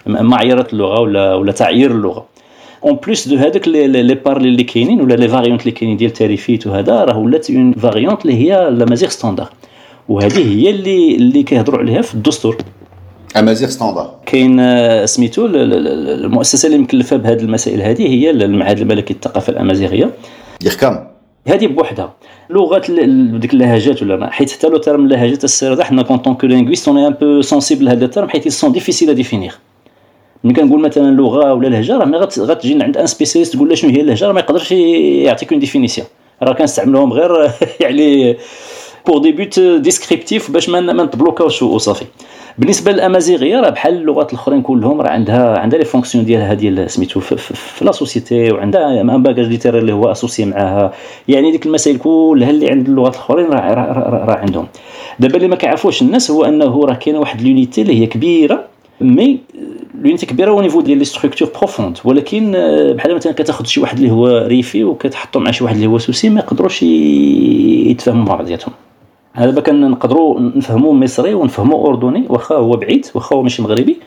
[0.07, 2.25] معايرة اللغة ولا ولا تعيير اللغة.
[2.85, 6.67] en plus de هذاك les parlers اللي كاينين ولا les variantes اللي كاينين ديال التاريفيت
[6.67, 9.49] وهذا راه ولات une variante اللي هي l'amazighe standard
[10.09, 12.57] وهذه هي اللي اللي كيهضروا عليها في الدستور.
[13.37, 14.57] amazighe standard كاين
[15.05, 20.09] سميتو المؤسسة اللي مكلفة بهذه المسائل هذه هي المعهد الملكي للثقافة الأمازيغية.
[20.63, 20.99] يخكم
[21.47, 22.13] هذه بوحدها.
[22.49, 26.87] لغات ديك اللهجات ولا حيت حتى le terme اللهجات السير حنا en tant que linguistes
[26.87, 29.53] on est un peu sensible لهذا ال terme حيت sont difficiles à définir
[30.43, 33.91] ملي كنقول مثلا لغة ولا لهجة راه ملي غتجي عند un spécialiste تقول له شنو
[33.91, 36.07] هي اللهجة راه ما يقدرش يعطيك une définition
[36.43, 37.51] راه كنستعملوهم غير
[37.83, 38.37] يعني
[39.07, 42.05] pour des buts descriptifs باش ما نتبلوكاوش وصافي
[42.57, 47.19] بالنسبة للأمازيغية راه بحال اللغات الأخرين كلهم راه عندها عندها les fonctions ديالها ديال سميتو
[47.19, 50.93] في, في, في la société وعندها un bagage littéraire اللي هو associé معاها.
[51.27, 54.67] يعني ديك المسائل كلها اللي عند اللغات الأخرين راه راه, راه, راه عندهم.
[55.19, 58.63] دابا اللي ما كيعرفوش الناس هو أنه راه كاينة واحد l'unité اللي هي كبيرة
[59.01, 59.39] mais
[60.01, 62.51] l'unité كبيرة au niveau ديال les structures profondes ولكن
[62.97, 66.29] بحال مثلا كتاخذ شي واحد اللي هو ريفي وكتحطو مع شي واحد اللي هو سوسي
[66.29, 68.73] ما يقدروش يتفاهموا مع بعضياتهم.
[69.33, 73.97] هذا دابا كنقدروا نفهموا مصري ونفهموا أردني واخا هو بعيد واخا هو ماشي مغربي.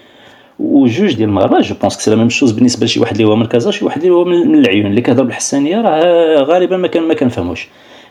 [0.59, 3.47] وجوج ديال المغاربه je pense c'est la même chose بالنسبة لشي واحد اللي هو من
[3.47, 7.14] كازا شي واحد اللي هو من العيون اللي كيهضر بالحسانية راه غالبا ما كان ما
[7.14, 7.68] كنفهموش.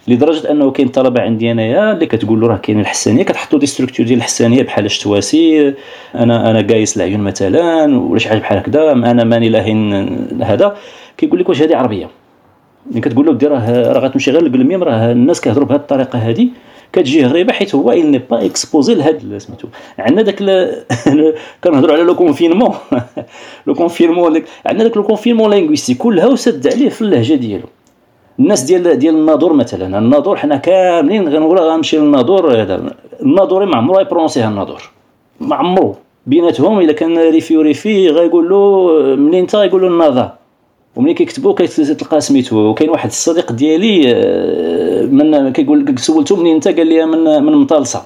[0.07, 4.05] لدرجة أنه كاين طلبة عندي أنايا اللي كتقول له راه كاين الحسانية كتحطوا des structures
[4.05, 5.73] ديال الحسانية بحال الشتواسي
[6.15, 9.93] أنا أنا قايس العيون مثلا ولا شي حاجة بحال هكذا أنا ماني لاهين
[10.41, 10.75] هذا.
[11.17, 12.09] كيقول لك واش هذه عربية؟
[12.91, 16.47] ملي كتقول له دير راه راه غتمشي غير للميم راه الناس كيهضروا بهذه الطريقة هذه
[16.95, 19.67] كتجي غريبه حيت هو il n'est pas exposé لهاد سميتو.
[19.99, 20.39] عندنا داك
[21.63, 22.73] كنهضروا على le confinement
[23.67, 27.67] le confinement عندنا داك le confinement linguistique كلها وسد عليه في اللهجة ديالو.
[28.39, 33.99] الناس ديال ديال الناظور مثلا الناظور حنا كاملين غنقول غنمشي للناظور هذا الناظوري ما عمرو
[33.99, 34.81] يبرونسيها الناظور.
[35.39, 35.95] ما عمرو.
[36.25, 40.31] بيناتهم إلا كان ريفي وريفي غايقول له منين انت يقول له
[40.95, 46.87] وملي كيكتبوا كتلقى سميتو وكاين واحد الصديق ديالي آه، من كيقول سولته منين انت؟ قال
[46.87, 48.03] لي من من مطالصة.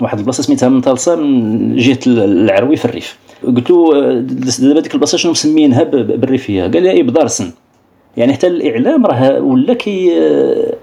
[0.00, 3.18] واحد البلاصة سميتها مطالصة من جهة العروي في الريف.
[3.44, 4.24] قلت له آه،
[4.58, 7.50] دابا ديك البلاصة شنو مسمينها بالريفية؟ قال لي بدارسن.
[8.16, 10.12] يعني حتى الإعلام راه ولا كي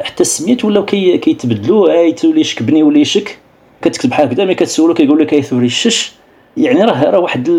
[0.01, 3.37] حتى السميات ولاو كي كيتبدلوا اي تولي شك بني ولا يشك.
[3.81, 6.11] كتكتب بحال هكذا ملي كتسولو كيقول لك ايثوري الشش
[6.57, 7.49] يعني راه راه واحد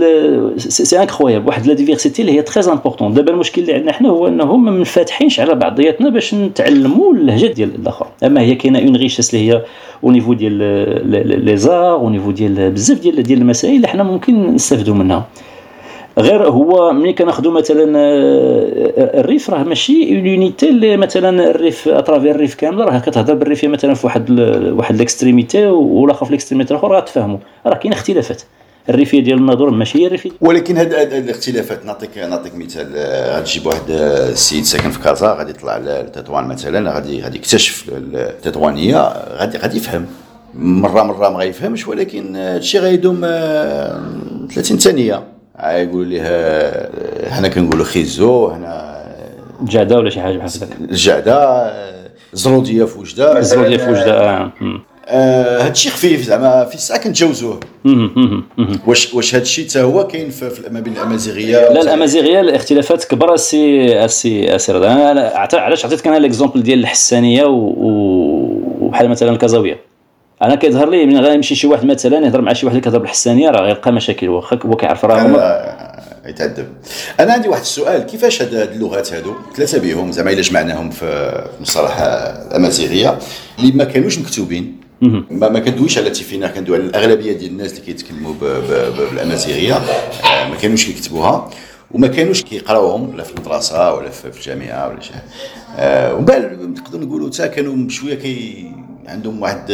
[0.57, 4.29] c'est incroyable واحد la diversité اللي هي très importante دابا المشكل اللي عندنا حنا هو
[4.29, 8.07] انهم ما منفتحينش على بعضياتنا باش نتعلموا اللهجة ديال الآخر.
[8.25, 9.63] أما هي كاينة une richesse اللي هي
[10.05, 10.53] au niveau ديال
[11.45, 15.27] les arts au niveau ديال بزاف ديال ديال المسائل اللي حنا ممكن نستافدوا منها.
[16.19, 21.95] غير هو ملي كناخذوا مثلا آه، الريف راه ماشي une unité اللي مثلا الريف à
[21.95, 24.41] travers الريف كامل راه كتهضر بالريفيه مثلا في واحد
[24.79, 28.43] واحد l'extrémité والآخر في l'extrémité الآخر غتفهموا راه كاين اختلافات.
[28.89, 32.93] الريفيه ديال الناظور ماشي هي الريفيه ولكن هاد الاختلافات نعطيك نعطيك مثال.
[32.97, 39.13] آه، غتجيب واحد السيد ساكن في كازا غادي يطلع لتطوان مثلا غادي غادي يكتشف التطوانية
[39.39, 40.07] غادي غادي يفهم.
[40.55, 45.23] مره مرة ما غيفهمش ولكن هادشي غيدوم 30 آه، ثانية
[45.65, 46.21] يقول لي
[47.29, 48.95] هنا كنقولوا خيزو هنا
[49.63, 51.73] جعده ولا شي حاجة بحال هكا الجعده
[52.33, 53.41] زرودية في وجده.
[53.41, 54.51] زرودية في وجده
[55.09, 57.61] هذا الشيء خفيف زعما في الساعة كنتجاوزوه.
[58.87, 63.37] واش واش هذا الشيء حتى هو كاين في ما بين الأمازيغية لا الأمازيغية الاختلافات كبر
[63.37, 69.81] si si si أنا علاش عطيتك أنا l'exemple ديال الحسانية وبحال مثلا الكازاويه
[70.43, 73.51] أنا كيظهر لي من غيمشي شي واحد مثلا يهضر مع شي واحد اللي كيهضر بالحسانيه
[73.51, 74.29] راه غيلقى مشاكل.
[74.29, 76.67] واخا هو كيعرف راه يتعذب.
[77.21, 81.05] أنا عندي واحد السؤال كيفاش هاد اللغات هادو؟ ثلاثة بهم زعما إلا جمعناهم في
[81.57, 83.19] المصطلح الأمازيغية
[83.59, 84.84] اللي ما كانوش مكتوبين.
[85.01, 88.35] ما ما كندويش على تيفينا كندوي على الأغلبية ديال الناس اللي كيتكلموا
[89.13, 89.75] بالأمازيغية.
[89.75, 91.51] آه، ما كانوش كيكتبوها
[91.91, 95.13] وما كانوش كيقراوهم لا في المدرسة ولا في الجامعة ولا شي
[95.77, 98.73] آه، ومن بعد نقدروا نقولوا حتى كانوا شوية كي
[99.07, 99.71] عندهم واحد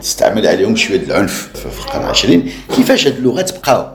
[0.00, 2.52] استعمل عليهم شوية العنف في القرن العشرين.
[2.76, 3.86] كيفاش هاد اللغات بقاو؟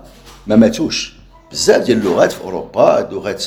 [0.48, 1.14] ما ماتوش.
[1.52, 3.46] بزاف ديال اللغات في أوروبا لغات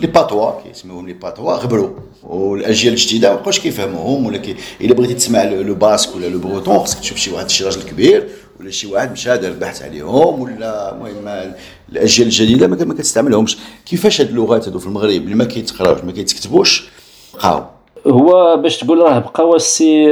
[0.00, 1.90] لي patois كيسميوهم لي patois غبروا
[2.22, 6.78] والاجيال الجديده ما بقاوش كيفهموهم ولا كي الا بغيتي تسمع le basque ولا le breton
[6.78, 8.28] خصك تشوف شي واحد شي راجل كبير
[8.60, 11.52] ولا شي واحد مشى دار بحث عليهم ولا المهم
[11.92, 16.88] الاجيال الجديده ما كتستعملهمش كيفاش هاد اللغات هادو في المغرب اللي ما كيتقراوش ما كيتكتبوش
[17.34, 17.64] بقاو
[18.06, 20.10] هو باش تقول راه بقى سي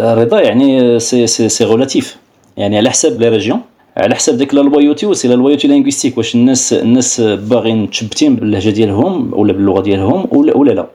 [0.00, 2.16] رضا يعني c'est c'est c'est relatif
[2.56, 3.60] يعني على حساب les régions
[3.96, 8.36] على حساب ديك la loyauté و c'est la loyauté linguistique واش الناس الناس باغيين متشبتين
[8.36, 10.86] باللهجة ديالهم ولا باللغة ديالهم ولا, ولا لا.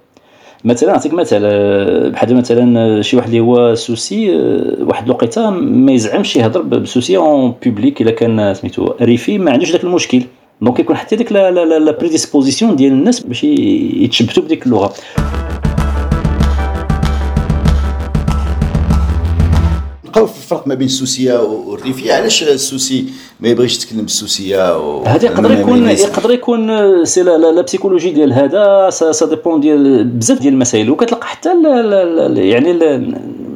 [0.64, 5.92] مثلا نعطيك مثال آه، بحال مثلا شي واحد اللي هو سوسي آه، واحد الوقيتة ما
[5.92, 10.22] يزعمش يهضر بسوسي en public إلا كان سميتو ريفي ما عندوش داك المشكل.
[10.62, 14.94] donc يكون حتى ديك la prédisposition ديال الناس باش يتشبتوا بديك اللغة.
[20.52, 23.06] الفرق ما بين السوسية والريفية؟ علاش السوسي
[23.40, 29.26] ما يبغيش يتكلم بالسوسية هذا يقدر يكون يقدر يكون c'est la, psychologie ديال هذا ça
[29.26, 31.50] dépend ديال بزاف ديال المسائل وكتلقى حتى
[32.36, 32.74] يعني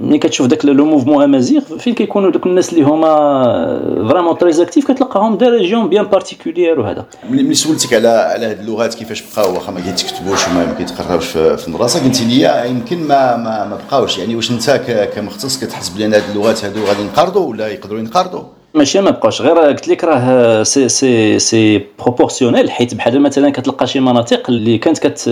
[0.03, 4.91] ملي كتشوف داك le mouvement امازيغ فين كيكونوا دوك الناس اللي هما vraiment très actifs
[4.91, 7.05] كتلقاهم des régions bien particulières وهذا.
[7.29, 12.03] ملي سولتك على على هاد اللغات كيفاش بقاو واخا ما كيتكتبوش وما كيتقراوش في المدرسة
[12.05, 14.17] قلت لي يمكن ما ما, ما بقاوش.
[14.17, 14.81] يعني واش انت
[15.15, 18.41] كمختص كتحس بلي هاد اللغات هادو غادي ينقرضوا ولا يقدروا ينقرضوا
[18.73, 19.41] ماشي ما بقاوش.
[19.41, 24.77] غير قلت لك راه c'est c'est c'est proportionnel حيت بحال مثلا كتلقى شي مناطق اللي
[24.77, 25.27] كانت كت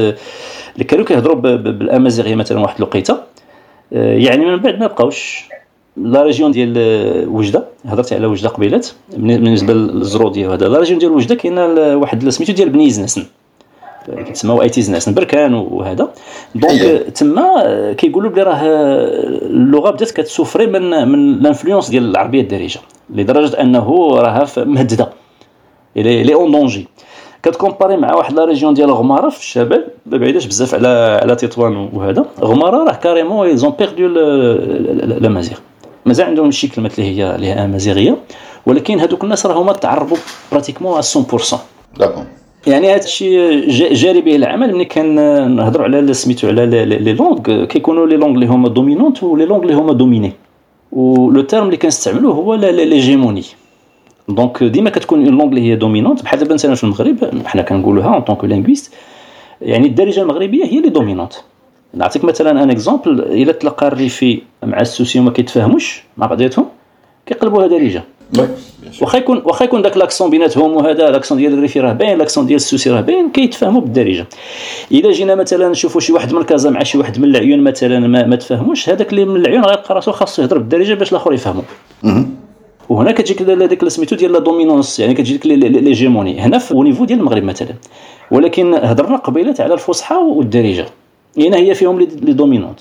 [0.74, 3.31] اللي كانوا كيهضروا بالأمازيغية مثلا واحد الوقيتة.
[3.92, 5.46] يعني من بعد ما بقاوش
[5.98, 6.74] la région ديال
[7.28, 7.66] وجدة.
[7.86, 8.88] هضرت على وجدة قبيلات.
[9.18, 11.58] بالنسبة للزناتية وهذا la région ديال وجدة كاين
[11.96, 13.26] واحد سميتو ديال بني زناسن
[14.06, 16.10] كيتسمى ايت يزناسن بركان وهذا.
[16.56, 16.82] donc
[17.16, 22.80] تما كيقولوا بلي راه اللغة بدات كت souffrir من من l'influence ديال العربية الدارجة.
[23.10, 25.10] لدرجة أنه راها مهددة.
[25.96, 26.88] elle est en danger
[27.44, 31.36] كت comparer مع واحد la région ديال غمارة في الشمال ما بعيداش بزاف على على
[31.36, 32.26] تطوان وهذا.
[32.42, 34.08] غمارة راه carrément ils ont perdu
[35.22, 35.58] l'amazigh
[36.06, 38.18] مازال عندهم شي كلمات اللي هي اللي هي امازيغيه
[38.66, 40.18] ولكن هذوك الناس راهما تعربوا
[40.52, 41.56] pratiquement 100%
[41.98, 42.24] d'accord
[42.68, 48.18] يعني هذا الشيء جاري به العمل ملي كنهضروا على سميتو على les langues كيكونوا les
[48.18, 50.34] langues اللي هما dominantes و les langues اللي هما dominées
[50.92, 53.44] و le terme اللي كنستعملوه هو l'hégémonie
[54.36, 58.14] donc ديما كتكون une langue اللي هي dominante بحال دابا مثلا في المغرب حنا كنقولوها
[58.16, 58.94] en tant que linguiste
[59.62, 61.34] يعني الدارجه المغربيه هي اللي dominante
[61.94, 66.66] نعطيك مثلا un exemple الا تلقى الريفي مع السوسي وما كيتفاهموش مع بعضياتهم
[67.26, 68.04] كيقلبوها دارجه
[69.02, 72.56] واخا يكون واخا يكون داك l'accent بيناتهم وهذا l'accent ديال الريفي راه باين l'accent ديال
[72.56, 74.28] السوسي راه باين كيتفاهموا بالدارجه
[74.92, 78.26] الا جينا مثلا نشوفوا شي واحد من كازا مع شي واحد من العيون مثلا ما,
[78.26, 81.62] ما تفاهموش هذاك اللي من العيون غيلقى راسو خاصو يهضر بالدارجه باش الآخر يفهمو
[82.92, 87.44] وهنا كتجيك هذيك سميتو ديال la dominance يعني كتجيك l'hégémonie هنا في niveau ديال المغرب
[87.44, 87.74] مثلا.
[88.32, 90.86] ولكن هضرنا قبيلات على الفصحى والدارجة.
[91.38, 92.80] يعني هي فيهم لي dominante.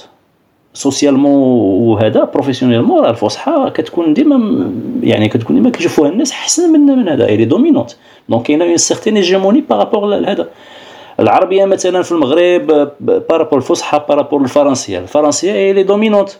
[0.74, 1.42] socialement
[1.88, 4.70] وهذا professionnellement راه الفصحى كتكون ديما
[5.02, 7.26] يعني كتكون ديما كيشوفوها الناس احسن من من هذا.
[7.26, 7.90] هي dominante
[8.28, 10.48] donc كاينة une certaine hégémonie par rapport لهذا
[11.20, 14.98] العربية مثلا في المغرب par rapport الفصحى par rapport الفرنسية.
[14.98, 16.30] الفرنسية هي لي dominante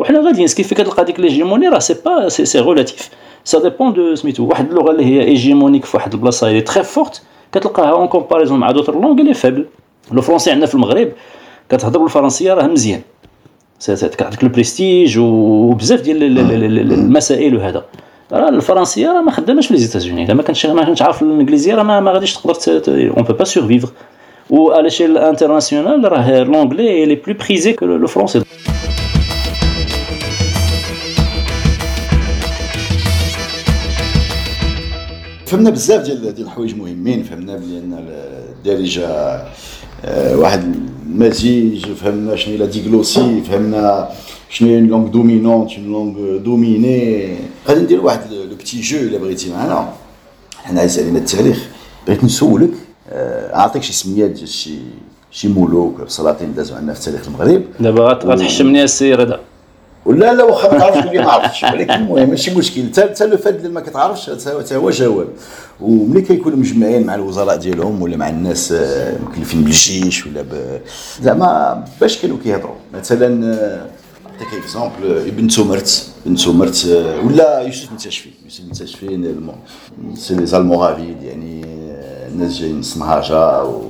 [0.00, 3.10] وحنا غاديين كيف كتلقى ديك l'hégémonie راه c'est pas c'est c'est relatif
[3.44, 4.44] ça dépend de سميتو.
[4.44, 7.22] واحد اللغة اللي هي hégémonique في واحد البلاصة اللي très forte
[7.52, 9.66] كتلقاها en comparaison مع d'autres langues اللي faibles
[10.12, 11.12] le français عندنا في المغرب
[11.68, 13.00] كتهضر بالفرنسيه راه مزيان.
[13.86, 16.38] كتعطيك البريستيج وبزاف ديال
[16.92, 17.84] المسائل وهذا
[18.32, 21.74] راه الفرنسية راه ما خداماش في les États-Unis إلا ما كنتش ما كنتش عارف الإنجليزية
[21.74, 22.56] راه ما, غاديش تقدر
[22.88, 23.88] on peut pas survivre
[24.50, 28.42] و à l'échelle internationale راه l'anglais est plus prisé que le français
[35.50, 38.04] فهمنا بزاف ديال ديال الحوايج مهمين فهمنا بلي أن
[38.58, 39.06] الدارجة
[40.04, 40.74] آه، واحد
[41.06, 44.08] المزيج فهمنا شنو هي la diglossie فهمنا
[44.50, 47.36] شنو هي langue dominante une langue dominée
[47.68, 49.92] غادي ندير واحد le petit jeu إلا بغيتي معنا.
[50.56, 51.68] حنا عايز علينا التاريخ.
[52.06, 52.70] بغيت نسولك
[53.08, 54.74] آه، أعطيك شي سميات ديال شي
[55.30, 57.62] شي ملوك سلاطين دازوا عندنا في تاريخ المغرب.
[57.80, 59.40] دابا غتحشمني السير هذا
[60.04, 62.82] ولا لا واخا ما تعرفش ما عرفتش ولكن المهم ماشي مشكل.
[62.96, 65.28] حتى le fait اللي ما كتعرفش حتى هو جواب.
[65.80, 70.80] وملي كيكونوا مجمعين مع الوزراء ديالهم ولا مع الناس آه، مكلفين بالجيش ولا ب...
[71.22, 72.74] زعما باش كانوا كيهضروا.
[72.94, 73.86] مثلا آه،
[74.24, 79.34] نعطيك exemple ابن تومرت ابن تومرت آه، ولا يوسف بن تاشفين يوسف بن تاشفين
[80.14, 81.64] c'est les Almoravides يعني
[82.32, 83.89] الناس جايين من صنهاجه و...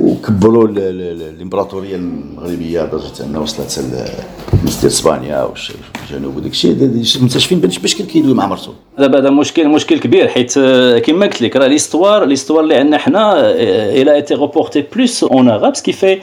[0.00, 3.84] وكبروا الامبراطورية المغربية لدرجه انها وصلت
[4.62, 6.72] لمستر إسبانيا والجنوب وداك الشيء.
[7.20, 11.26] ابن تاشفين باش كان كيدوي مع مرته دابا هذا مشكل مشكل كبير حيت آه، كما
[11.26, 13.50] قلت لك راه l'histoire l'histoire اللي عندنا حنا
[14.00, 16.18] elle a été rapportée plus en arabe ce qui fait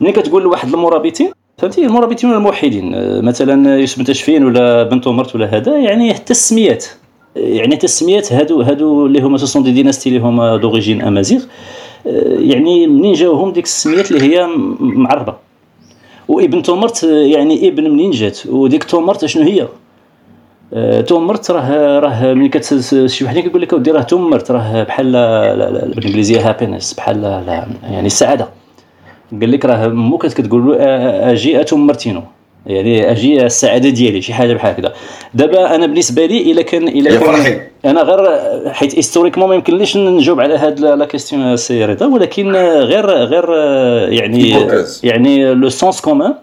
[0.00, 5.08] ملي كتقول لواحد المرابطين فهمتي؟ المرابطين ولا الموحدين آه، مثلا يوسف بن تشفين ولا ابن
[5.08, 6.84] تومرت ولا هذا يعني حتى السميات
[7.36, 11.40] يعني حتى السميات هادو هادو اللي هما ce sont des dynasties اللي هما d'origine amazighe
[11.40, 11.46] آه،
[12.06, 14.46] يعني منين جاوهم ديك السميات اللي هي
[14.80, 15.34] معربة.
[16.28, 19.68] وابن تومرت آه، يعني ابن منين جات؟ وديك تومرت شنو هي؟
[20.74, 22.74] آه، تومرت راه راه ملي كت
[23.06, 25.12] شي واحد كيقول لك ودي راه تومرت راه بحال
[25.94, 27.22] بالانجليزيه happiness بحال
[27.82, 28.48] يعني السعادة.
[29.40, 30.76] قال لك راه مو كتقول له
[31.32, 32.22] أجي اتومرتينو
[32.66, 34.92] يعني أجي السعاده ديالي شي حاجة بحال هكذا.
[35.34, 38.28] دابا أنا بالنسبة لي إلا كان إلا كان أنا غير
[38.72, 43.50] حيت historiquement ما يمكنليش نجاوب على هاد la question سي رضا ولكن غير غير
[44.12, 44.50] يعني
[45.02, 46.34] يعني le sens commun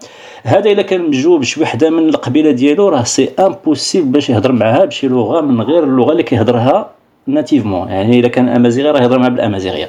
[0.44, 4.84] هذا إلا كان مجوج بشي وحدة من القبيلة ديالو راه c'est impossible باش يهضر معها
[4.84, 6.90] بشي لغة من غير اللغة اللي كيهضرها
[7.26, 9.88] nativement يعني الا كان امازيغي راه يهضر معها بالامازيغيه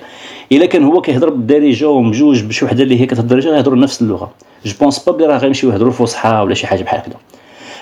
[0.52, 4.32] الا كان هو كيهضر بالدارجه ومجوج بشي وحده اللي هي كتهضر الدارجه يهضروا نفس اللغة
[4.66, 7.16] je pense pas بلي راه غيمشيو يهضروا الفصحى ولا شي حاجة بحال هكذا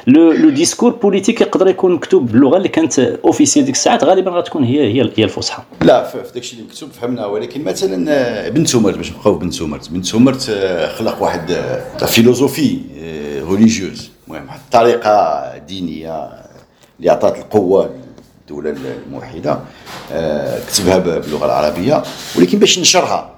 [0.08, 4.64] le le discours politique يقدر يكون مكتوب باللغة اللي كانت officielle ديك الساعات غالبا غتكون
[4.64, 8.98] هي هي هي الفصحى لا في داك الشيء اللي مكتوب فهمنا ولكن مثلا بن تومرت
[8.98, 11.58] باش نبقاو بن تومرت بن تومرت آه، خلق واحد
[12.06, 12.78] philosophie
[13.50, 16.30] religieuse المهم واحد الطريقة دينيه
[17.00, 17.90] اللي عطات القوه
[18.52, 18.76] الدولة
[19.08, 19.60] الموحدة.
[20.12, 22.04] آه، كتبها باللغة العربية
[22.38, 23.32] ولكن باش نشرها.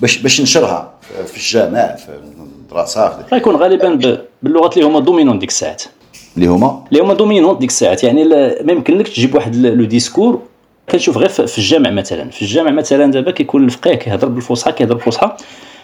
[0.00, 0.94] باش باش نشرها
[1.26, 5.82] في الجامع في المدرسة غيكون غالبا باللغات اللي هما dominantes ديك الساعات.
[6.36, 8.04] اللي هما؟ اللي هما dominantes ديك الساعات.
[8.04, 8.24] يعني
[8.64, 10.42] ما يمكن لك تجيب واحد le discours
[10.90, 12.30] كنشوف غير في الجامع مثلا.
[12.30, 15.36] في الجامع مثلا دابا كيكون الفقيه كيهضر بالفصحى كيهضر بالفصحى.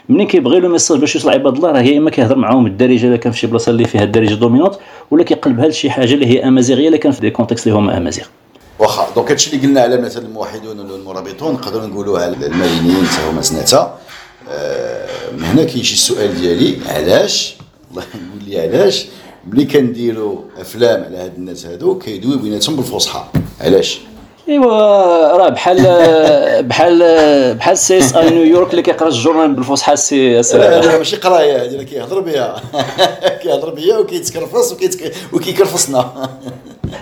[0.09, 3.17] ملي كيبغي le message باش يوصل عباد الله؟ راه يا إما كيهضر معاهم بالدارجه إلا
[3.17, 4.75] كان في شي بلاصة اللي فيها الدارجة dominante
[5.11, 8.27] ولا كيقلبها لشي حاجة اللي هي امازيغيه إلا كان في des contextes اللي هما امازيغ
[8.79, 13.43] واخا donc هادشي اللي قلنا على مثلا الموحدون والمرابطون نقدروا نقولوا على المرينيين حتى هما
[13.43, 13.99] سنتا
[14.51, 17.55] آه، من هنا كيجي السؤال ديالي علاش؟
[17.91, 19.07] الله يقول لي علاش؟
[19.47, 23.25] ملي كنديروا أفلام على هاد الناس هادو كيدويو بيناتهم بالفصحى.
[23.61, 24.01] علاش؟
[24.49, 25.77] إيوا راه بحال
[26.69, 26.99] بحال
[27.55, 32.57] بحال CSI New York اللي كيقرا الجورنال بالفصحى سي لا ماشي قراية هذه كيهضر بها
[33.43, 34.77] كيهضر بها وكيتكرفص
[35.33, 36.13] وكيكرفصنا.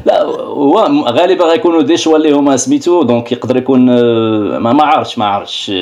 [0.06, 0.78] لا هو
[1.08, 5.24] غالبا غيكونوا des choix اللي هما سميتو donc يقدر يكون آه، ما, ما عرفتش ما
[5.24, 5.72] عرفتش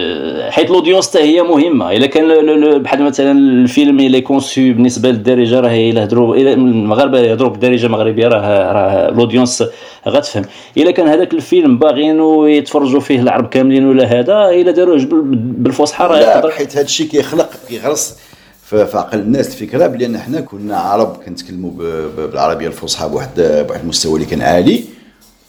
[0.49, 1.93] حيت l'audience حتى هي مهمة.
[1.93, 7.87] إلا كان بحال مثلا الفيلم اللي conçu بالنسبة للدارجة راه إلا هضروا المغاربة يهضروا بالدارجة
[7.87, 9.65] المغربية راه راه l'audience
[10.09, 10.45] غتفهم.
[10.77, 16.19] إلا كان هذاك الفيلم باغينو يتفرجوا فيه العرب كاملين ولا هذا إلا داروه بالفصحى راه
[16.19, 18.17] يقدر حيت هذا الشيء كيخلق كيغرس
[18.65, 21.71] في عقل الناس الفكرة بان حنا كنا عرب كنتكلموا
[22.17, 24.85] بالعربية الفصحى بواحد بواحد المستوى اللي كان عالي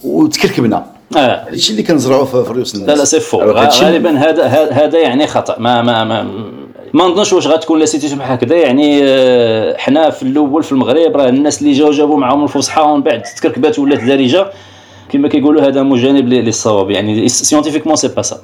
[0.03, 0.86] وتكركبنا.
[1.18, 1.20] آه.
[1.20, 2.89] هادشي اللي كنزرعوه في ريوس الناس.
[2.89, 5.60] لا لا c'est faux غالبا هذا هذا يعني خطأ.
[5.60, 6.24] ما ما ما
[6.93, 8.56] ما نظنش واش غتكون la situation بحال هكذا.
[8.56, 13.03] يعني آه، حنا في الأول في المغرب راه الناس اللي جاو جابوا معاهم الفصحى ومن
[13.03, 14.51] بعد تكركبات ولات دارجة.
[15.10, 18.38] كما كيقولوا هذا مجانب للصواب يعني scientifiquement c'est pas ça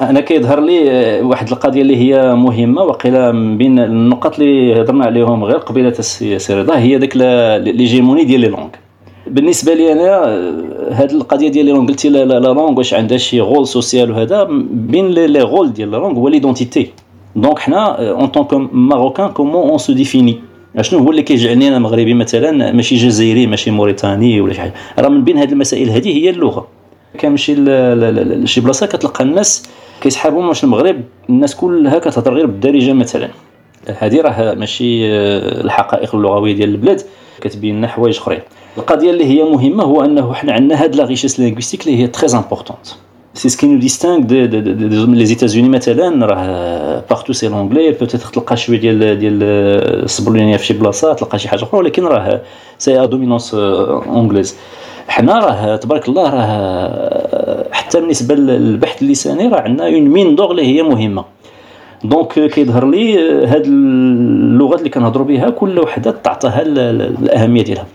[0.00, 5.04] أنا كيظهر لي آه، واحد القضية اللي هي مهمة وقيلة من بين النقط اللي هضرنا
[5.04, 8.68] عليهم غير قبيلة السي رضا هي ديك l'hégémonie ديال les langues.
[9.26, 13.40] بالنسبة لي أنا آه، القضية ديال les langues قلتي la la langue واش عندها شي
[13.40, 16.90] rôle social وهذا بين les rôles ديال la langue هو l'identité
[17.36, 21.78] donc حنا en tant que marocains comment on se définit شنو هو اللي كيجعلني أنا
[21.78, 24.74] مغربي مثلا؟ ماشي جزائري ماشي موريتاني ولا شي حاجة.
[24.98, 26.68] راه من بين هذه المسائل هذه هي اللغة.
[27.20, 29.62] كنمشي لشي بلاصة كتلقى الناس
[30.00, 31.00] كيسحابهم واش المغرب
[31.30, 33.28] الناس كلها كتهضر غير بالدارجة مثلا.
[33.98, 37.02] هذه راه ماشي آه، الحقائق اللغوية ديال البلاد
[37.40, 38.40] كتبين لنا حوايج أخرين.
[38.78, 42.38] القضية اللي هي مهمة هو أنه حنا عندنا هاد la richesse linguistique اللي هي très
[42.38, 42.86] importante
[43.34, 48.28] c'est ce qui nous distingue des des des les مثلا راه partout c'est l'anglais peut-être
[48.28, 49.42] تلقى شوية ديال ديال
[50.04, 52.40] الصبليونية في شي بلاصه تلقى شي حاجة أخرى ولكن راه
[52.78, 54.56] c'est dominance anglaise
[55.08, 60.66] حنا راه تبارك الله راه حتى بالنسبة للبحث اللساني راه عندنا une mine d'or اللي
[60.66, 61.24] هي مهمه
[62.04, 67.86] donc كيظهر لي هاد اللغات اللي كنهضروا بها كل وحده تعطيها الاهميه ديالها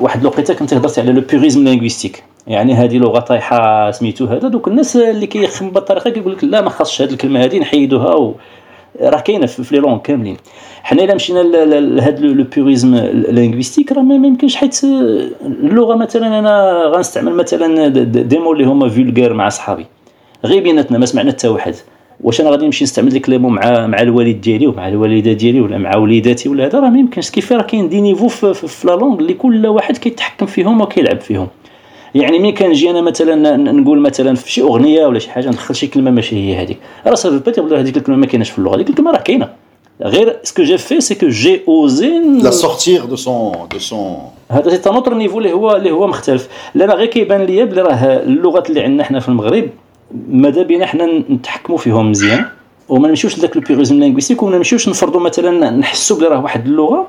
[0.00, 4.48] واحد الوقيته كنت هضرت على le purisme linguistique يعني هذه لغة طايحة سميتو هذا.
[4.48, 8.34] دوك الناس اللي كيخمم بالطريقة كيقول لك لا ما خاصش هذه الكلمة هذه نحيدوها و...
[9.00, 10.36] راه كاينة في les langues كاملين.
[10.82, 12.96] حنا إلا مشينا لهذا le purisme
[13.28, 14.80] linguistique راه ما يمكنش حيت
[15.44, 19.86] اللغة مثلا أنا غنستعمل مثلا des mots اللي هما vulgaires مع صحابي
[20.44, 21.74] غير بيناتنا ما سمعنا حتى واحد.
[22.20, 25.60] واش أنا غادي نمشي نستعمل ديك les mots مع مع الوالد ديالي ومع الوالدة ديالي
[25.60, 27.30] ولا مع وليداتي ولا هذا؟ راه ما يمكنش.
[27.30, 31.48] كيف راه كاين des niveaux في la langue اللي كل واحد كيتحكم فيهم وكيلعب فيهم.
[32.14, 35.86] يعني ملي كنجي أنا مثلا نقول مثلا في شي أغنية ولا شي حاجة ندخل شي
[35.86, 38.76] كلمة ماشي هي هذيك راه ça veut pas dire هذيك الكلمة ما كايناش في اللغة
[38.76, 39.48] هذيك الكلمة راه كاينة.
[40.02, 44.16] غير ce que j'ai fait c'est que j'ai osé la sortir de son de son
[44.50, 46.48] هذا c'est un autre niveau اللي هو اللي هو مختلف.
[46.74, 49.68] لا غير كيبان ليا بلي راه اللغات اللي عندنا حنا في المغرب
[50.30, 52.44] ماذا بينا حنا نتحكموا فيهم مزيان؟
[52.88, 57.08] وما نمشيوش لذاك le purisme linguistique وما نمشيوش نفرضوا مثلا نحسوا بلي راه واحد اللغة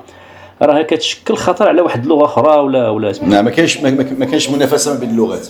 [0.62, 5.00] راه كتشكل خطر على واحد اللغة أخرى ولا ولا لا ما كاينش ما كاينش منافسة
[5.00, 5.48] بين اللغات.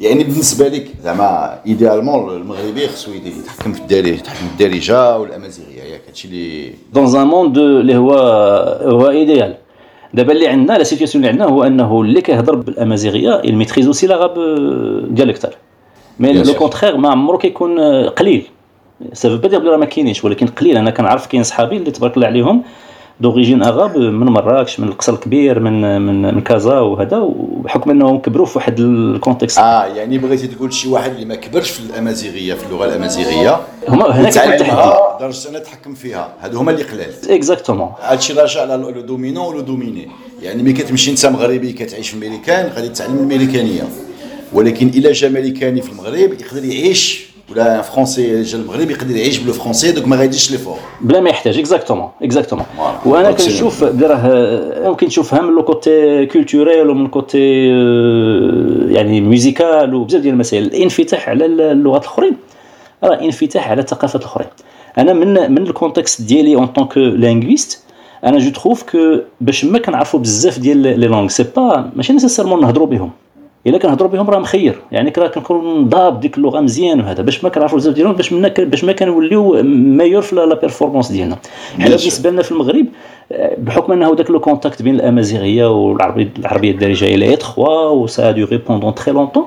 [0.00, 5.82] يعني بالنسبة لك زعما idéalement المغربي خصو يتحكم في الدارجه يتحكم في الدارجة والأمازيغية.
[5.82, 8.12] ياك هادشي اللي dans un monde اللي هو
[8.82, 9.54] هو idéal
[10.14, 14.06] دابا اللي عندنا la situation اللي عندنا هو أنه اللي كيهضر بالأمازيغية il maîtrise aussi
[14.06, 14.34] l'arabe
[15.14, 15.50] dialectal
[16.18, 18.46] mais le contraire ما عمرو كيكون قليل.
[19.12, 20.76] ça veut pas dire بلي راه ما كاينينش ولكن قليل.
[20.76, 22.62] أنا كنعرف كاين صحابي اللي تبارك الله عليهم
[23.20, 28.46] d'origine arabe من مراكش من القصر الكبير من من من كازا وهذا وبحكم إنهم كبروا
[28.46, 29.58] في واحد ال contexte.
[29.58, 33.60] آه يعني بغيتي تقول شي واحد اللي ما كبرش في الأمازيغية في اللغة الأمازيغية.
[33.88, 36.34] هما هنا تعلمها درجه أنا تحكم فيها.
[36.40, 37.30] هادو هما اللي قلال.
[37.30, 40.08] Exactement هادشي راجع على le dominant و le dominé.
[40.42, 43.82] يعني ملي كتمشي انت مغربي كتعيش في الميريكان غادي تتعلم الميريكانيه
[44.52, 49.49] ولكن إلا جا ميريكاني في المغرب يقدر يعيش ولا français جا المغرب يقدر يعيش بال
[49.49, 50.76] français donc ما غاديش l'effort.
[51.00, 52.66] بلا ما يحتاج exactement exactement
[53.06, 57.68] وأنا كنشوف راه ممكن نشوفها من le côté culturel ومن côté
[58.94, 60.62] يعني musical وبزاف ديال المسائل.
[60.62, 62.36] الانفتاح على اللغات الأخرين.
[63.04, 64.48] راه انفتاح على الثقافات الأخرين.
[64.98, 67.82] أنا من من ال contexte ديالي en tant que linguiste
[68.24, 68.98] أنا je trouve que
[69.40, 73.10] باش ما كنعرفوا بزاف ديال les langues c'est pas ماشي nécessairement نهضروا بهم.
[73.66, 74.80] إلا كنهضروا بهم راه مخير.
[74.92, 78.84] يعني راه كنكون ضابط ديك اللغة مزيان وهذا باش ما كنعرفوا بزاف ديالهم باش باش
[78.84, 81.36] ما كنوليو meilleurs في la performance ديالنا.
[81.78, 82.86] حنا بالنسبة لنا في المغرب
[83.58, 87.88] بحكم أنه ذاك le contact بين الأمازيغية والعربيه العربية الدارجة il est étroit et ça
[87.88, 89.44] a duré pendant très longtemps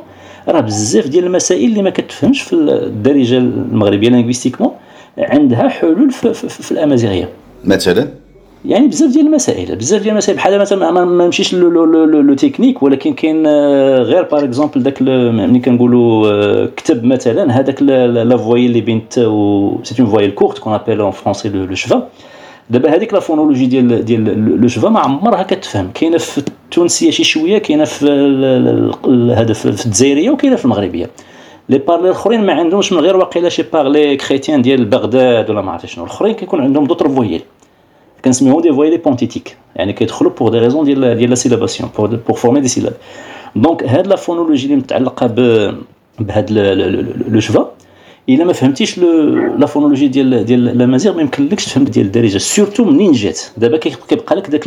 [0.48, 4.72] راه بزاف ديال المسائل اللي ما كتفهمش في الدارجة المغربية linguistiquement
[5.18, 7.30] عندها حلول في, في, في الأمازيغية.
[7.64, 8.08] مثلا؟
[8.66, 10.38] يعني بزاف ديال المسائل بزاف ديال المسائل.
[10.38, 13.48] بحال مثلا ما نمشيش le technique ولكن كاين
[13.98, 20.08] غير par exemple داك ملي كنقولوا كتب مثلا هذاك la voyelle اللي بين c'est une
[20.12, 22.08] voyelle courte qu'on appelle en français le schwa
[22.70, 25.92] دابا هذيك la phonologie ديال ديال le schwa ما عمرها كتفهم.
[25.94, 28.06] كاينة في التونسية شي شوية كاينة في
[29.36, 31.10] هذا في الجزائرية وكاينة في المغربية.
[31.70, 35.72] les parlers الأخرين ما عندهمش من غير واقيلا شي parlers chrétiens ديال بغداد ولا ما
[35.72, 36.04] عرفت شنو.
[36.04, 37.42] الأخرين كيكون عندهم d'autres voyelles
[38.26, 42.38] كنسميوهم des voyelles épenthétiques يعني كيدخلوا pour des raisons ديال ديال la syllabation pour pour
[42.38, 42.94] former des syllabes
[43.56, 45.28] donc هاد la phonologie اللي متعلقة
[46.20, 46.52] بهاد
[47.30, 47.72] le schwa
[48.30, 49.00] إلا ما فهمتيش
[49.58, 52.38] la phonologie ديال ديال الامازيغ ما يمكنلكش تفهم ديال الدارجة.
[52.38, 54.64] surtout منين جات دابا كيبقى لك داك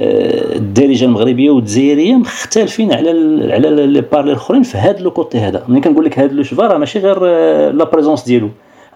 [0.00, 3.10] الدارجة المغربية والجزائرية مختلفين على
[3.52, 5.64] على les parlers الأخرين في هذا le côté هذا.
[5.68, 7.20] ملي كنقول لك هذا le schwa راه ماشي غير
[7.70, 8.48] la présence ديالو.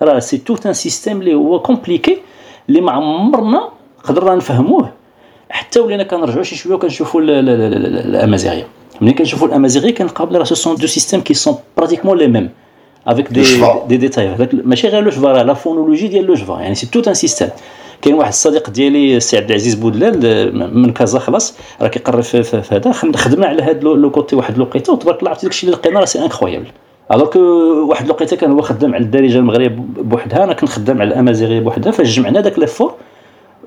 [0.03, 2.19] راه c'est tout un système اللي هو compliqué
[2.69, 3.69] اللي ما عمرنا
[4.05, 4.93] قدرنا نفهموه.
[5.51, 8.67] حتى ولينا كنرجعوا شي شوية وكنشوفوا الأمازيغية.
[9.01, 12.51] ملي كنشوفوا الأمازيغية كنلقاو بلي راه ce sont deux systèmes qui sont pratiquement les mêmes
[13.07, 13.43] avec des
[13.89, 17.09] des détails هذاك ماشي غير le schwa la phonologie ديال le schwa يعني c'est tout
[17.09, 17.49] un système
[18.03, 22.93] كاين واحد الصديق ديالي السي عبد العزيز بودلال من كازا خلاص راه كيقرب في, هذا
[22.93, 26.23] خدمنا على هذا le côté واحد الوقيته وتبارك الله عرفتي داكشي اللي لقينا راه c'est
[26.23, 26.67] incroyable
[27.13, 27.39] alors que
[27.89, 31.93] واحد الوقيتة كان هو خدام على الدارجة المغرب بوحدها أنا كنت خدام على الأمازيغية بوحدها
[31.93, 32.95] فاش جمعنا داك les efforts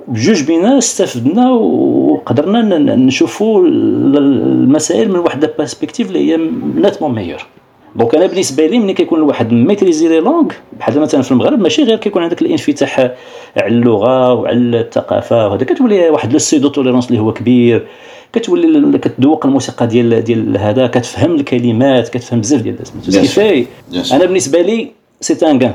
[0.07, 6.37] بجوج بينا استفدنا وقدرنا نشوفوا المسائل من واحد ال perspective اللي هي
[6.75, 7.45] nettement meilleure
[7.95, 11.83] donc أنا بالنسبة لي ملي كيكون الواحد maîtriser les langues بحال مثلا في المغرب ماشي
[11.83, 12.99] غير كيكون عندك الانفتاح
[13.57, 17.87] على اللغة وعلى الثقافة وهذا كتولي واحد le seuil de tolérance اللي هو كبير.
[18.33, 22.77] كتولي كتذوق الموسيقى ديال ديال هذا كتفهم الكلمات كتفهم بزاف ديال
[23.91, 24.11] الناس.
[24.11, 24.91] أنا بالنسبة لي
[25.21, 25.73] c'est un gain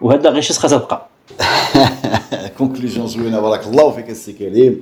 [0.00, 1.06] وهذا غير شي تبقى.
[2.58, 4.80] conclusion زوينة بارك الله فيك السي كريم.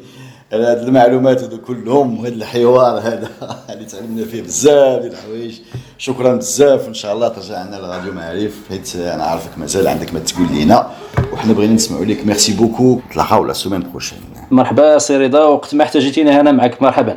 [0.53, 3.31] هاد المعلومات هادو كلهم وهذا الحوار هذا
[3.73, 5.59] اللي تعلمنا فيه بزاف ديال الحوايج.
[5.99, 10.21] شكرا بزاف وإن شاء الله ترجع عندنا لراديو معارف حيت أنا عارفك مازال عندك ما
[10.21, 10.91] تقول لينا.
[11.33, 12.27] وحنا بغينا نسمعوا لك.
[12.27, 14.19] merci beaucoup نتلاقاو la semaine prochaine.
[14.51, 17.17] مرحبا سي رضا وقت ما احتاجيتيني أنا معك مرحبا.